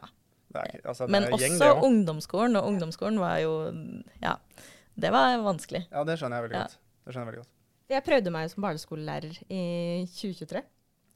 [0.57, 3.53] er, altså, Men er også gjeng, det ungdomsskolen, og ungdomsskolen var jo
[4.23, 4.35] Ja,
[4.97, 5.83] det var vanskelig.
[5.91, 6.63] Ja, det skjønner jeg veldig Ja.
[6.65, 6.77] godt.
[7.05, 7.53] Det skjønner jeg veldig godt.
[7.89, 9.61] Jeg prøvde meg som barneskolelærer i
[10.11, 10.63] 2023.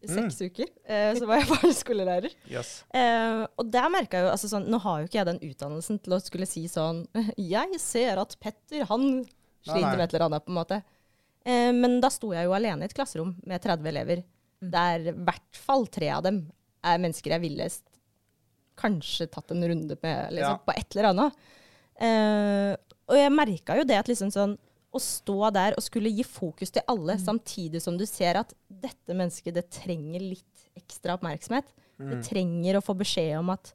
[0.01, 0.15] I Mm.
[0.31, 0.65] seks uker.
[0.89, 2.31] Eh, så var jeg barneskolelærer.
[2.49, 2.83] Yes.
[2.93, 5.99] Eh, og der merka jeg jo altså sånn, Nå har jo ikke jeg den utdannelsen
[6.01, 7.03] til å skulle si sånn
[7.37, 9.25] Jeg ser at Petter, han
[9.61, 9.97] sliter nei.
[9.97, 10.79] med et eller annet, på en måte.
[11.45, 14.23] Eh, men da sto jeg jo alene i et klasserom med 30 elever,
[14.61, 16.47] der i hvert fall tre av dem
[16.83, 17.69] er mennesker jeg ville
[18.81, 20.57] kanskje tatt en runde med liksom, Ja.
[20.65, 21.33] på et eller annet.
[23.11, 24.55] Og jeg merka jo det at liksom sånn
[24.91, 29.15] å stå der og skulle gi fokus til alle, samtidig som du ser at dette
[29.15, 31.69] mennesket det trenger litt ekstra oppmerksomhet.
[32.01, 33.73] Det trenger å få beskjed om at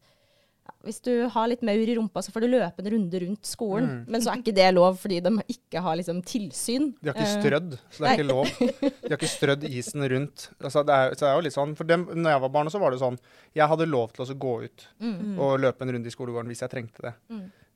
[0.83, 3.87] Hvis du har litt maur i rumpa, så får du løpe en runde rundt skolen.
[3.87, 4.05] Mm.
[4.11, 6.89] Men så er ikke det lov fordi de ikke har liksom tilsyn.
[7.03, 8.51] De har ikke Eh, strødd, så det er ikke lov.
[9.07, 10.49] De har ikke strødd isen rundt.
[10.61, 12.71] Altså, det, er, så det er jo litt sånn, for dem, når jeg var barn,
[12.75, 13.19] så var det sånn
[13.55, 15.39] Jeg hadde lov til å gå ut Mm.
[15.39, 17.15] og løpe en runde i skolegården hvis jeg trengte det.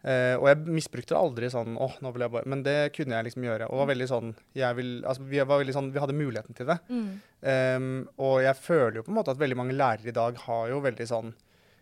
[0.01, 0.09] Mm.
[0.11, 3.19] Eh, og jeg misbrukte det aldri sånn åh, nå vil jeg bare Men det kunne
[3.19, 3.67] jeg liksom gjøre.
[3.69, 6.67] Og var veldig sånn jeg vil, altså, vi, var veldig sånn, vi hadde muligheten til
[6.71, 6.79] det.
[6.89, 7.11] Mm.
[7.45, 10.69] Um, og jeg føler jo på en måte at veldig mange lærere i dag har
[10.73, 11.33] jo veldig sånn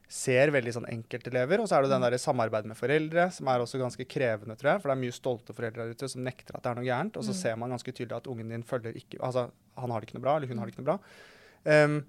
[0.08, 1.60] Ser veldig sånn enkeltelever.
[1.60, 4.70] Og så er det den der samarbeidet med foreldre, som er også ganske krevende, tror
[4.70, 4.80] jeg.
[4.80, 7.18] For det er mye stolte foreldre der ute som nekter at det er noe gærent.
[7.20, 7.40] Og så Mm.
[7.42, 10.24] ser man ganske tydelig at ungen din følger ikke Altså, han har det ikke noe
[10.24, 10.98] bra, eller hun har det ikke noe bra.
[11.84, 12.04] Um,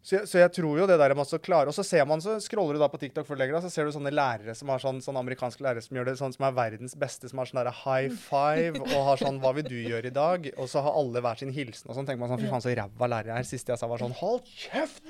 [0.00, 2.22] så, jeg, så jeg tror jo det der med å klare Og så ser man,
[2.24, 4.80] så scroller du da på TikTok for legger, så ser du sånne lærere som har
[4.80, 7.60] sånn, sånne amerikanske lærere som gjør det sånn som er verdens beste, som har sånn
[7.60, 10.48] derre high five og har sånn Hva vil du gjøre i dag?
[10.56, 12.08] Og så har alle hver sin hilsen og sånn.
[12.08, 13.50] tenker man sånn Fy faen, så ræva lærere jeg er.
[13.50, 15.04] Siste jeg sa, var sånn Hold kjeft!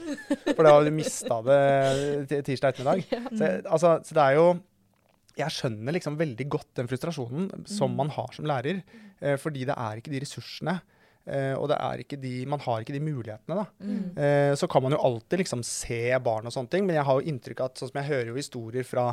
[0.51, 3.07] For da har du mista det tirsdag ettermiddag.
[3.31, 4.49] Så, altså, så det er jo
[5.39, 8.83] jeg skjønner liksom veldig godt den frustrasjonen som man har som lærer.
[9.23, 10.81] Eh, fordi det er ikke de ressursene.
[11.31, 13.63] Eh, og det er ikke de, man har ikke de mulighetene.
[13.63, 13.67] da.
[13.81, 14.03] Mm.
[14.19, 17.21] Eh, så kan man jo alltid liksom se barn og sånne ting, men jeg har
[17.21, 19.13] jo inntrykk av at sånn som jeg hører jo historier fra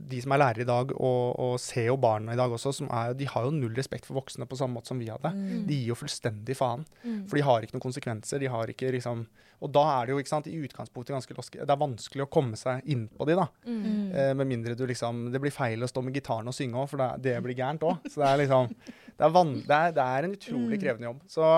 [0.00, 2.88] de som er lærere i dag, og, og ser jo barna i dag også, som
[2.94, 5.32] er, de har jo null respekt for voksne på samme måte som vi hadde.
[5.34, 5.66] Mm.
[5.68, 6.86] De gir jo fullstendig faen.
[7.02, 7.22] Mm.
[7.28, 8.40] For de har ikke noen konsekvenser.
[8.40, 9.26] de har ikke liksom,
[9.60, 12.30] Og da er det jo ikke sant, i utgangspunktet ganske loske, det er vanskelig å
[12.32, 13.46] komme seg inn på de da.
[13.66, 14.12] Mm.
[14.14, 16.88] Eh, med mindre du liksom Det blir feil å stå med gitaren og synge òg,
[16.88, 18.08] for det, det blir gærent òg.
[18.08, 18.72] Så det er liksom
[19.20, 21.24] det er, det, er, det er en utrolig krevende jobb.
[21.30, 21.48] Så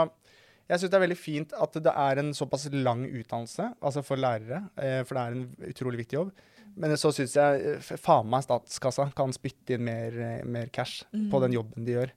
[0.69, 4.21] jeg syns det er veldig fint at det er en såpass lang utdannelse altså for
[4.21, 6.33] lærere, eh, for det er en utrolig viktig jobb.
[6.83, 11.05] Men så syns jeg eh, faen meg statskassa kan spytte inn mer, eh, mer cash
[11.13, 12.15] på den jobben de gjør.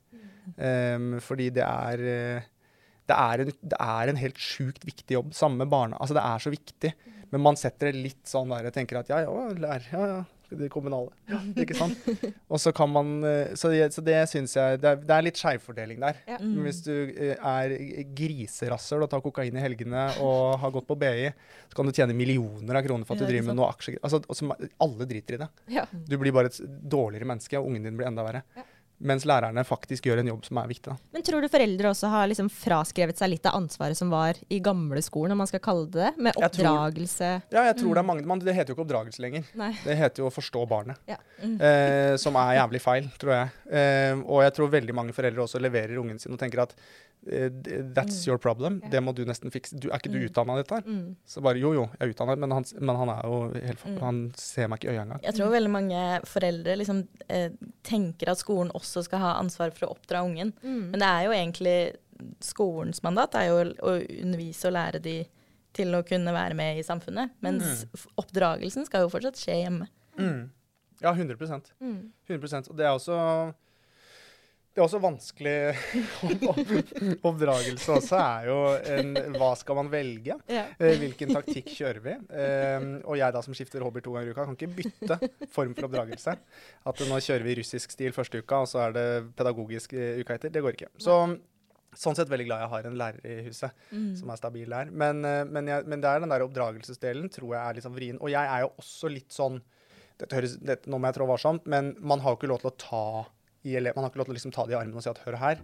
[0.56, 2.00] Um, fordi det er
[3.06, 5.34] det er, en, det er en helt sjukt viktig jobb.
[5.34, 5.98] Samme barna.
[6.02, 6.92] Altså, det er så viktig.
[7.30, 10.22] Men man setter det litt sånn der og tenker at ja, ja, lærer, ja, ja.
[10.50, 11.10] Det kommunale.
[11.30, 12.02] Ja, ikke sant?
[12.46, 15.24] Og så kan man eh, Så det, så det syns jeg Det er, det er
[15.26, 16.20] litt skjevfordeling der.
[16.28, 16.38] Ja.
[16.38, 16.60] Mm.
[16.66, 17.74] Hvis du eh, er
[18.16, 21.32] griserasshøl og tar kokain i helgene og har gått på BI,
[21.66, 23.98] så kan du tjene millioner av kroner for at du ja, driver med noe aksjer...
[24.06, 24.22] Altså,
[24.82, 25.50] alle driter i det.
[25.74, 25.86] Ja.
[25.90, 28.44] Du blir bare et dårligere menneske, og ungen din blir enda verre.
[28.98, 30.88] Mens lærerne faktisk gjør en jobb som er viktig.
[30.88, 30.96] Da.
[31.12, 34.58] Men tror du foreldre også har liksom fraskrevet seg litt av ansvaret som var i
[34.64, 36.12] gamle skolen, om man skal kalle det det?
[36.16, 37.28] Med Jeg tror- oppdragelse?
[37.52, 39.44] Ja, jeg tror det er mange, man, Det heter jo ikke oppdragelse lenger.
[39.54, 39.72] Nei.
[39.84, 40.96] Det heter jo å forstå barnet.
[41.06, 41.16] Ja.
[41.42, 41.60] Mm.
[41.60, 43.50] Eh, som er jævlig feil, tror jeg.
[43.70, 46.74] Eh, og jeg tror veldig mange foreldre også leverer ungen sin og tenker at
[47.94, 48.80] that's your problem.
[48.90, 49.78] Det må du nesten fikse.
[49.80, 50.26] Du, er ikke du Mm.
[50.28, 50.82] utdanna dette her?
[50.86, 51.16] Mm.
[51.26, 53.98] Så bare jo, jo, jeg er utdannet, men han, men han er jo helt Mm.
[54.00, 55.22] Han ser meg ikke i øya engang.
[55.22, 57.50] Jeg tror veldig mange foreldre liksom, eh,
[57.82, 60.52] tenker at skolen også skal ha ansvar for å oppdra ungen.
[60.62, 60.90] Mm.
[60.90, 61.96] Men det er jo egentlig
[62.40, 65.16] skolens mandat er jo å undervise og lære de
[65.76, 67.30] til å kunne være med i samfunnet.
[67.42, 69.88] Mens f- oppdragelsen skal jo fortsatt skje hjemme.
[70.18, 70.48] Mm.
[71.02, 71.36] Ja, 100
[71.82, 72.10] Mm.
[72.26, 73.54] 100% Og det er også
[74.76, 75.52] det er også vanskelig
[77.26, 78.56] Oppdragelse også er jo
[78.92, 80.36] en Hva skal man velge?
[80.52, 80.66] Ja.
[80.76, 82.14] Eh, Hvilken taktikk kjører vi?
[82.36, 85.18] Eh, og jeg da som skifter hobby to ganger i uka, kan ikke bytte
[85.54, 86.34] form for oppdragelse.
[86.92, 89.06] At nå kjører vi russisk stil første uka, og så er det
[89.38, 90.52] pedagogisk eh, uka etter.
[90.52, 90.90] Det går ikke.
[91.00, 91.16] Så
[91.96, 93.86] sånn sett veldig glad jeg har en lærer i huset
[94.20, 94.90] som er stabil der.
[94.92, 97.96] Men, eh, men, jeg, men det er den der oppdragelsesdelen tror jeg er litt sånn
[97.96, 98.20] vrien.
[98.20, 99.56] Og jeg er jo også litt sånn
[100.20, 102.70] dette høres, dette, Nå må jeg trå varsomt, men man har jo ikke lov til
[102.70, 103.02] å ta
[103.66, 105.12] i elev, Man har ikke lov til å liksom ta det i armen og si
[105.12, 105.62] at hør her.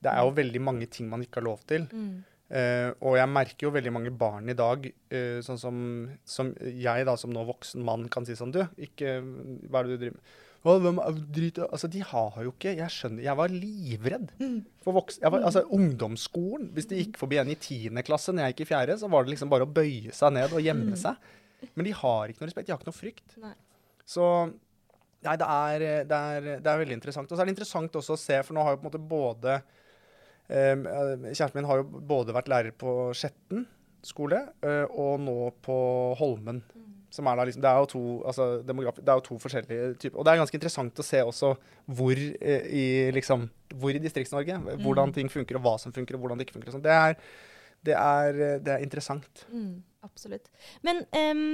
[0.00, 1.88] Det er jo veldig mange ting man ikke har lov til.
[1.92, 2.20] Mm.
[2.50, 5.82] Uh, og jeg merker jo veldig mange barn i dag, uh, sånn som,
[6.26, 9.20] som jeg da som nå voksen mann kan si sånn Du, ikke
[9.70, 10.32] Hva er det du driver med?
[10.60, 14.32] Å, hvem er- drit, i-» altså, de har jo ikke Jeg skjønner Jeg var livredd
[14.84, 15.30] for voksne.
[15.38, 18.98] Altså, ungdomsskolen Hvis de gikk forbi en i tiende klasse når jeg gikk i fjerde,
[18.98, 21.30] så var det liksom bare å bøye seg ned og gjemme seg.
[21.76, 22.66] Men de har ikke noe respekt.
[22.66, 23.38] De har ikke noe frykt.
[23.40, 23.54] Nei.
[24.08, 24.26] Så
[25.26, 27.28] Nei, det er, det, er, det er veldig interessant.
[27.28, 29.08] Og så er det interessant også å se, for nå har jo på en måte
[29.10, 29.60] både
[30.50, 33.68] Um, eh, kjæresten min har jo både vært lærer på Skjetten
[34.02, 35.76] skole eh, og nå på
[36.18, 36.62] Holmen.
[37.10, 40.18] Som er da liksom, det er jo to, altså, det er jo to forskjellige typer.
[40.18, 41.52] Og det er ganske interessant å se også
[41.98, 43.46] hvor eh, i, liksom,
[43.78, 46.82] hvor i Distrikts-Norge hvordan ting funker, og hva som funker, og hvordan det ikke funker.
[46.82, 47.16] Det, er,
[47.86, 49.44] det, er, det interessant.
[49.50, 50.50] Mm, absolutt.
[50.86, 51.44] Men em,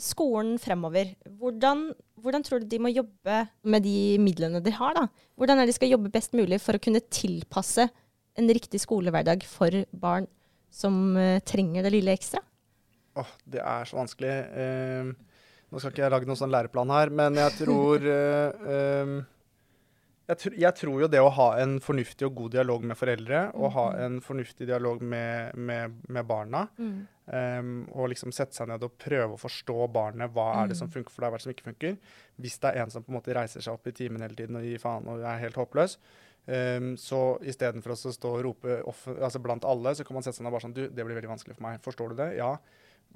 [0.00, 1.88] skolen fremover, hvordan,
[2.20, 4.96] hvordan tror du de må jobbe med de midlene de har?
[4.96, 5.06] da?
[5.36, 7.88] Hvordan er de skal jobbe best mulig for å kunne tilpasse
[8.36, 10.28] en riktig skolehverdag for barn
[10.72, 12.42] som uh, trenger det lille ekstra?
[13.16, 14.34] Åh, det er så vanskelig.
[14.52, 19.16] Uh, nå skal ikke jeg lage noen sånn læreplan her, men jeg tror uh,
[20.26, 23.42] Jeg, tr jeg, tror jo det å ha en fornuftig og god dialog med foreldre,
[23.54, 24.00] og ha Mm.
[24.06, 27.06] en fornuftig dialog med, med, med barna, Mm.
[27.26, 30.88] um, og liksom sette seg ned og prøve å forstå barnet, hva er det som
[30.90, 31.96] funker for deg, hva er det som ikke funker.
[32.40, 34.56] Hvis det er en som på en måte reiser seg opp i timen hele tiden
[34.56, 35.96] og gir faen og er helt håpløs,
[36.48, 40.36] um, så istedenfor å stå og rope off altså blant alle, så kan man sette
[40.40, 41.80] seg ned og bare sånn Du, det blir veldig vanskelig for meg.
[41.86, 42.36] Forstår du det?
[42.36, 42.56] Ja.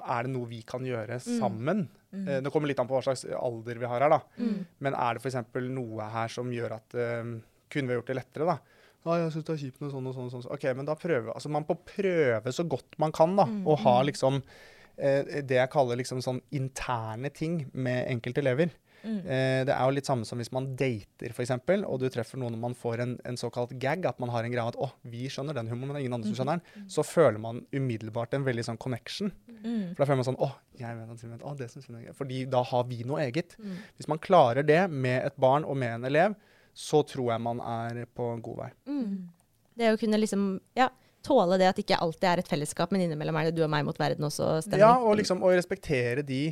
[0.01, 1.89] Er det noe vi kan gjøre sammen?
[2.11, 2.27] Mm.
[2.43, 4.21] det kommer litt an på hva slags alder vi har her, da.
[4.41, 4.65] Mm.
[4.83, 5.37] Men er det f.eks.
[5.71, 7.37] noe her som gjør at um,
[7.71, 8.81] Kunne vi gjort det lettere, da?
[9.07, 10.27] Ja, jeg syns det er kjipt med sånn og sånn.
[10.29, 10.51] og sånn.
[10.53, 13.47] OK, men da prøver Altså, man må prøve så godt man kan, da.
[13.63, 18.75] Og ha liksom eh, det jeg kaller liksom sånn interne ting med enkeltelever.
[19.05, 22.57] Eh, det er jo litt samme som hvis man dater, f.eks., og du treffer noen
[22.59, 25.29] og man får en, en såkalt gag, at man har en greie at 'å, vi
[25.33, 28.47] skjønner den humoren, men det ingen andre som skjønner den', så føler man umiddelbart en
[28.47, 29.33] veldig sånn connection.
[29.61, 29.95] Mm.
[29.95, 32.07] For da føler man sånn 'Å, jeg vet at Simen Å, det syns hun er
[32.09, 32.17] gøy'.
[32.21, 33.57] Fordi da har vi noe eget.
[33.97, 36.39] Hvis man klarer det med et barn og med en elev,
[36.75, 38.73] så tror jeg man er på god vei.
[38.87, 39.31] Mm.
[39.81, 40.91] Det å kunne liksom ja,
[41.27, 43.85] tåle det at ikke alltid er et fellesskap, men innimellom er det du og meg
[43.87, 44.61] mot verden også.
[44.65, 44.85] Stemning.
[44.85, 46.43] Ja, og liksom å respektere de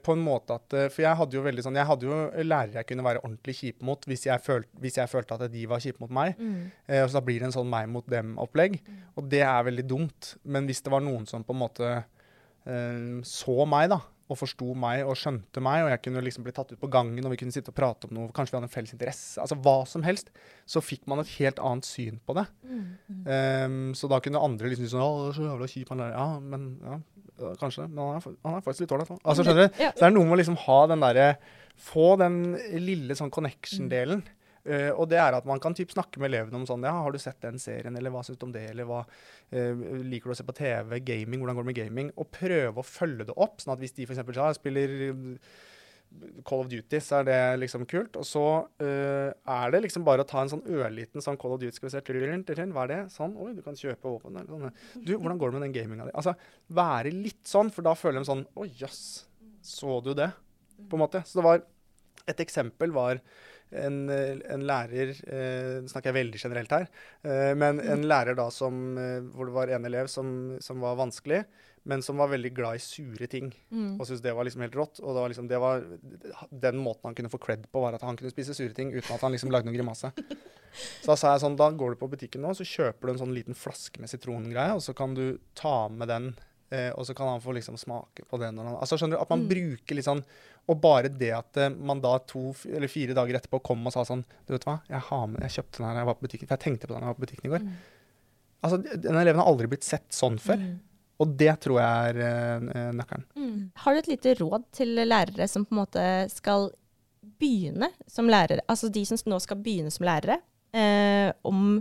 [0.00, 2.16] på en måte at eh, For jeg hadde jo veldig sånn Jeg hadde jo
[2.46, 5.64] lærere jeg kunne være ordentlig kjip mot hvis jeg, følte, hvis jeg følte at de
[5.68, 6.40] var kjipe mot meg.
[6.40, 6.72] Mm.
[6.88, 8.78] Eh, og så da blir det en sånn meg mot dem-opplegg.
[9.20, 10.34] Og det er veldig dumt.
[10.48, 14.72] Men hvis det var noen som på en måte eh, så meg, da, og forsto
[14.78, 17.38] meg og skjønte meg, og jeg kunne liksom bli tatt ut på gangen, og vi
[17.40, 20.02] kunne sitte og prate om noe, kanskje vi hadde en felles interesse, altså hva som
[20.06, 20.32] helst,
[20.66, 22.46] så fikk man et helt annet syn på det.
[22.66, 26.26] Um, så da kunne andre liksom si sånn 'Å, så jævla kjip han der.' Ja,
[26.42, 26.98] men ja,
[27.60, 27.86] kanskje.
[27.90, 29.22] Men han er, han er faktisk litt ålreit, han.
[29.22, 29.80] Altså, skjønner du?
[29.82, 29.92] Ja.
[29.92, 31.30] Så det er noe med å liksom ha den derre
[31.76, 34.22] Få den lille sånn connection-delen.
[34.66, 37.14] Uh, og det er at man kan typ snakke med elevene om sånn Ja, har
[37.14, 40.34] du sett den serien, eller hva syns du om det, eller hva uh, liker du
[40.34, 42.08] å se på TV, gaming, hvordan går det med gaming?
[42.18, 44.24] Og prøve å følge det opp, sånn at hvis de f.eks.
[44.34, 45.52] Ja, spiller eh,
[46.46, 48.16] Call of Duty, så er det liksom kult.
[48.20, 51.60] Og så uh, er det liksom bare å ta en sånn ørliten sånn Call of
[51.62, 53.00] Duty Skal vi se, Hva er det?
[53.14, 53.36] Sånn.
[53.42, 54.48] Oi, du kan kjøpe våpen der.
[54.48, 54.72] Sånn.
[55.02, 56.14] Du, hvordan går det med den gaminga di?
[56.16, 56.36] Altså,
[56.68, 59.02] være litt sånn, for da føler de sånn oh jøss.
[59.66, 60.30] Så du det?
[60.86, 61.24] På en måte.
[61.26, 61.64] Så det var
[62.26, 63.20] Et eksempel var
[63.70, 66.88] en, en lærer eh, snakker jeg veldig generelt her.
[67.26, 70.28] Eh, men en lærer da som eh, Hvor det var en elev som,
[70.62, 71.42] som var vanskelig,
[71.86, 73.52] men som var veldig glad i sure ting.
[73.70, 73.94] Mm.
[73.94, 74.98] Og syntes det var liksom helt rått.
[75.04, 75.84] Og det var liksom, det var,
[76.50, 79.12] den måten han kunne få cred på, var at han kunne spise sure ting uten
[79.14, 80.10] at han liksom lagde noen grimase.
[80.76, 83.22] Så da sa jeg sånn, da går du på butikken nå, så kjøper du en
[83.22, 86.26] sånn liten flaske med sitrongreie, og så kan du ta med den,
[86.68, 89.22] eh, og så kan han få liksom smake på det når han Altså skjønner du,
[89.22, 90.20] at man bruker litt sånn
[90.66, 94.04] Og bare det at eh, man da to eller fire dager etterpå kom og sa
[94.04, 96.50] sånn Du vet hva, jeg, har med, jeg kjøpte den her jeg var på butikken,
[96.50, 97.70] for jeg tenkte på den da jeg var på butikken i går.
[98.66, 100.60] Altså, den eleven har aldri blitt sett sånn før.
[101.22, 103.26] Og det tror jeg er eh, nøkkelen.
[103.36, 103.60] Mm.
[103.82, 106.70] Har du et lite råd til lærere som på en måte skal
[107.40, 110.38] begynne som lærere, altså de som nå skal begynne som lærere,
[110.76, 111.78] eh, om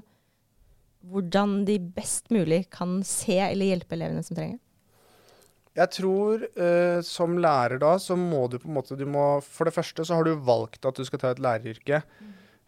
[1.05, 4.61] hvordan de best mulig kan se eller hjelpe elevene som trenger?
[5.75, 9.67] Jeg tror eh, som lærer da, så må du på en måte du må, For
[9.67, 11.99] det første så har du valgt at du skal ta et læreryrke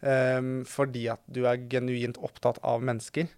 [0.01, 0.39] eh,
[0.69, 3.29] fordi at du er genuint opptatt av mennesker.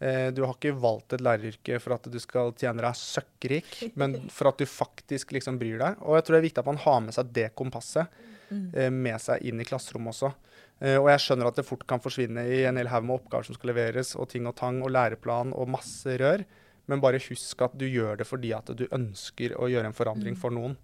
[0.00, 4.20] Eh, du har ikke valgt et læreryrke for at du skal tjene deg søkkrik, men
[4.34, 6.02] for at du faktisk liksom bryr deg.
[6.04, 9.18] Og jeg tror det er viktig at man har med seg det kompasset eh, med
[9.22, 10.34] seg inn i klasserommet også.
[10.78, 13.48] Uh, og jeg skjønner at det fort kan forsvinne i en hel haug med oppgaver
[13.48, 16.44] som skal leveres, og ting og tang, og læreplan og masse rør.
[16.88, 20.38] Men bare husk at du gjør det fordi at du ønsker å gjøre en forandring
[20.40, 20.76] for noen.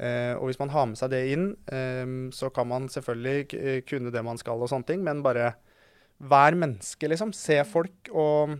[0.00, 3.80] Eh, og hvis man har med seg det inn, eh, så kan man selvfølgelig eh,
[3.84, 5.52] kunne det man skal og sånne ting, men bare
[6.24, 7.34] vær menneske, liksom.
[7.36, 8.56] Se folk og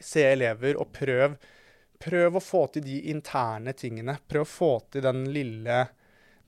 [0.00, 1.38] se elever, og prøv.
[2.00, 4.18] Prøv å få til de interne tingene.
[4.28, 5.82] Prøv å få til den lille,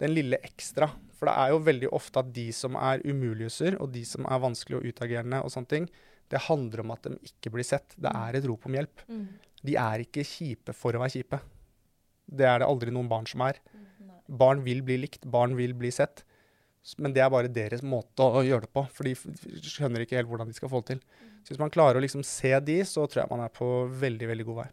[0.01, 0.89] den lille ekstra.
[1.16, 4.41] For det er jo veldig ofte at de som er umuliuser, og de som er
[4.43, 5.89] vanskelig og utagerende og sånne ting,
[6.33, 7.93] det handler om at de ikke blir sett.
[8.01, 9.05] Det er et rop om hjelp.
[9.65, 11.39] De er ikke kjipe for å være kjipe.
[12.33, 13.59] Det er det aldri noen barn som er.
[14.29, 16.25] Barn vil bli likt, barn vil bli sett.
[16.99, 20.27] Men det er bare deres måte å gjøre det på, for de skjønner ikke helt
[20.31, 21.03] hvordan de skal få det til.
[21.45, 23.69] Så hvis man klarer å liksom se de, så tror jeg man er på
[24.01, 24.69] veldig, veldig god vei.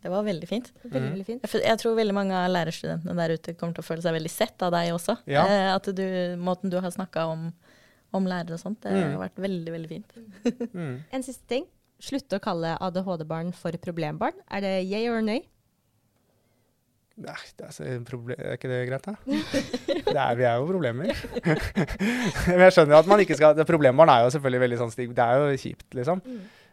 [0.00, 0.70] Det var veldig fint.
[0.82, 1.10] Veldig, Mm.
[1.12, 1.42] veldig fint.
[1.52, 4.62] Jeg, tror veldig mange av lærerstudentene der ute kommer til å føle seg veldig sett
[4.62, 5.18] av deg også.
[5.28, 5.44] Ja.
[5.46, 6.02] Eh, at du,
[6.40, 7.52] måten du har snakka om,
[8.16, 9.12] om lærere og sånt, det Mm.
[9.18, 10.72] har vært veldig, veldig fint.
[10.74, 11.04] Mm.
[11.12, 11.66] En siste ting.
[12.00, 14.36] Slutte å kalle ADHD-barn for problembarn.
[14.48, 15.42] Er det yay or nay?
[17.20, 19.12] Nei, det er, så er ikke det greit, da?
[19.26, 21.10] Det er, vi er jo problemer.
[22.48, 25.10] Men jeg skjønner at man ikke skal Problembarn er jo selvfølgelig veldig sånn stig.
[25.16, 26.22] Det er jo kjipt, liksom.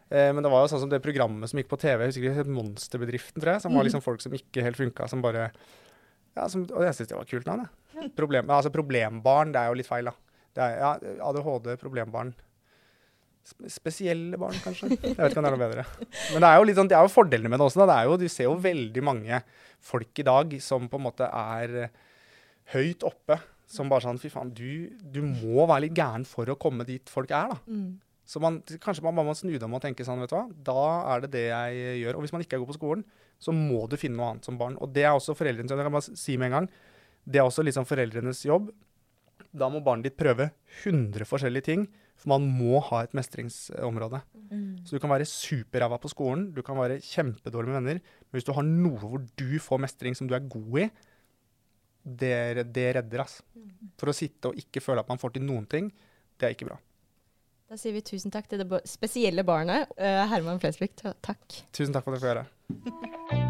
[0.08, 2.30] Eh, men det var jo sånn som det programmet som gikk på TV, jeg husker
[2.30, 3.64] ikke, Monsterbedriften, tror jeg.
[3.66, 7.10] Som var liksom folk som ikke helt funka, som bare ja, som, Og jeg syns
[7.10, 8.12] det var kult navn, jeg.
[8.16, 10.14] Problem, altså, problembarn, det er jo litt feil, da.
[10.56, 10.94] Det er ja,
[11.28, 12.32] ADHD, problembarn.
[13.46, 14.90] Sp- Spesielle barn, kanskje.
[14.96, 15.84] Jeg vet ikke om det er noe bedre.
[16.34, 17.80] Men det er jo, litt sånn, det er jo fordelene med det også.
[17.82, 17.86] Da.
[17.92, 19.40] Det er jo, du ser jo veldig mange
[19.88, 21.94] folk i dag som på en måte er eh,
[22.74, 23.38] høyt oppe.
[23.68, 27.10] Som bare sånn Fy faen, du, du må være litt gæren for å komme dit
[27.12, 27.58] folk er, da.
[27.68, 27.88] Mm.
[28.28, 30.44] Så man, kanskje man bare må snu dem og tenke sånn, vet du hva.
[30.68, 30.80] Da
[31.14, 32.18] er det det jeg gjør.
[32.18, 33.04] Og hvis man ikke er god på skolen,
[33.40, 34.76] så må du finne noe annet som barn.
[34.84, 35.80] Og det er også foreldrenes jobb.
[35.80, 36.68] Jeg kan bare si med en gang.
[37.24, 38.68] Det er også liksom foreldrenes jobb.
[39.56, 40.50] Da må barnet ditt prøve
[40.82, 41.86] 100 forskjellige ting.
[42.18, 44.20] For man må ha et mestringsområde.
[44.50, 44.80] Mm.
[44.86, 48.00] Så du kan være superræva på skolen, du kan være kjempedårlig med venner.
[48.26, 50.88] Men hvis du har noe hvor du får mestring som du er god i,
[52.08, 53.44] det, det redder, altså.
[54.00, 55.90] For å sitte og ikke føle at man får til noen ting,
[56.38, 56.78] det er ikke bra.
[57.68, 60.94] Da sier vi tusen takk til det spesielle barnet, eh, Herman Flesvig.
[61.02, 61.60] Takk.
[61.76, 63.44] Tusen takk for at jeg gjøre det.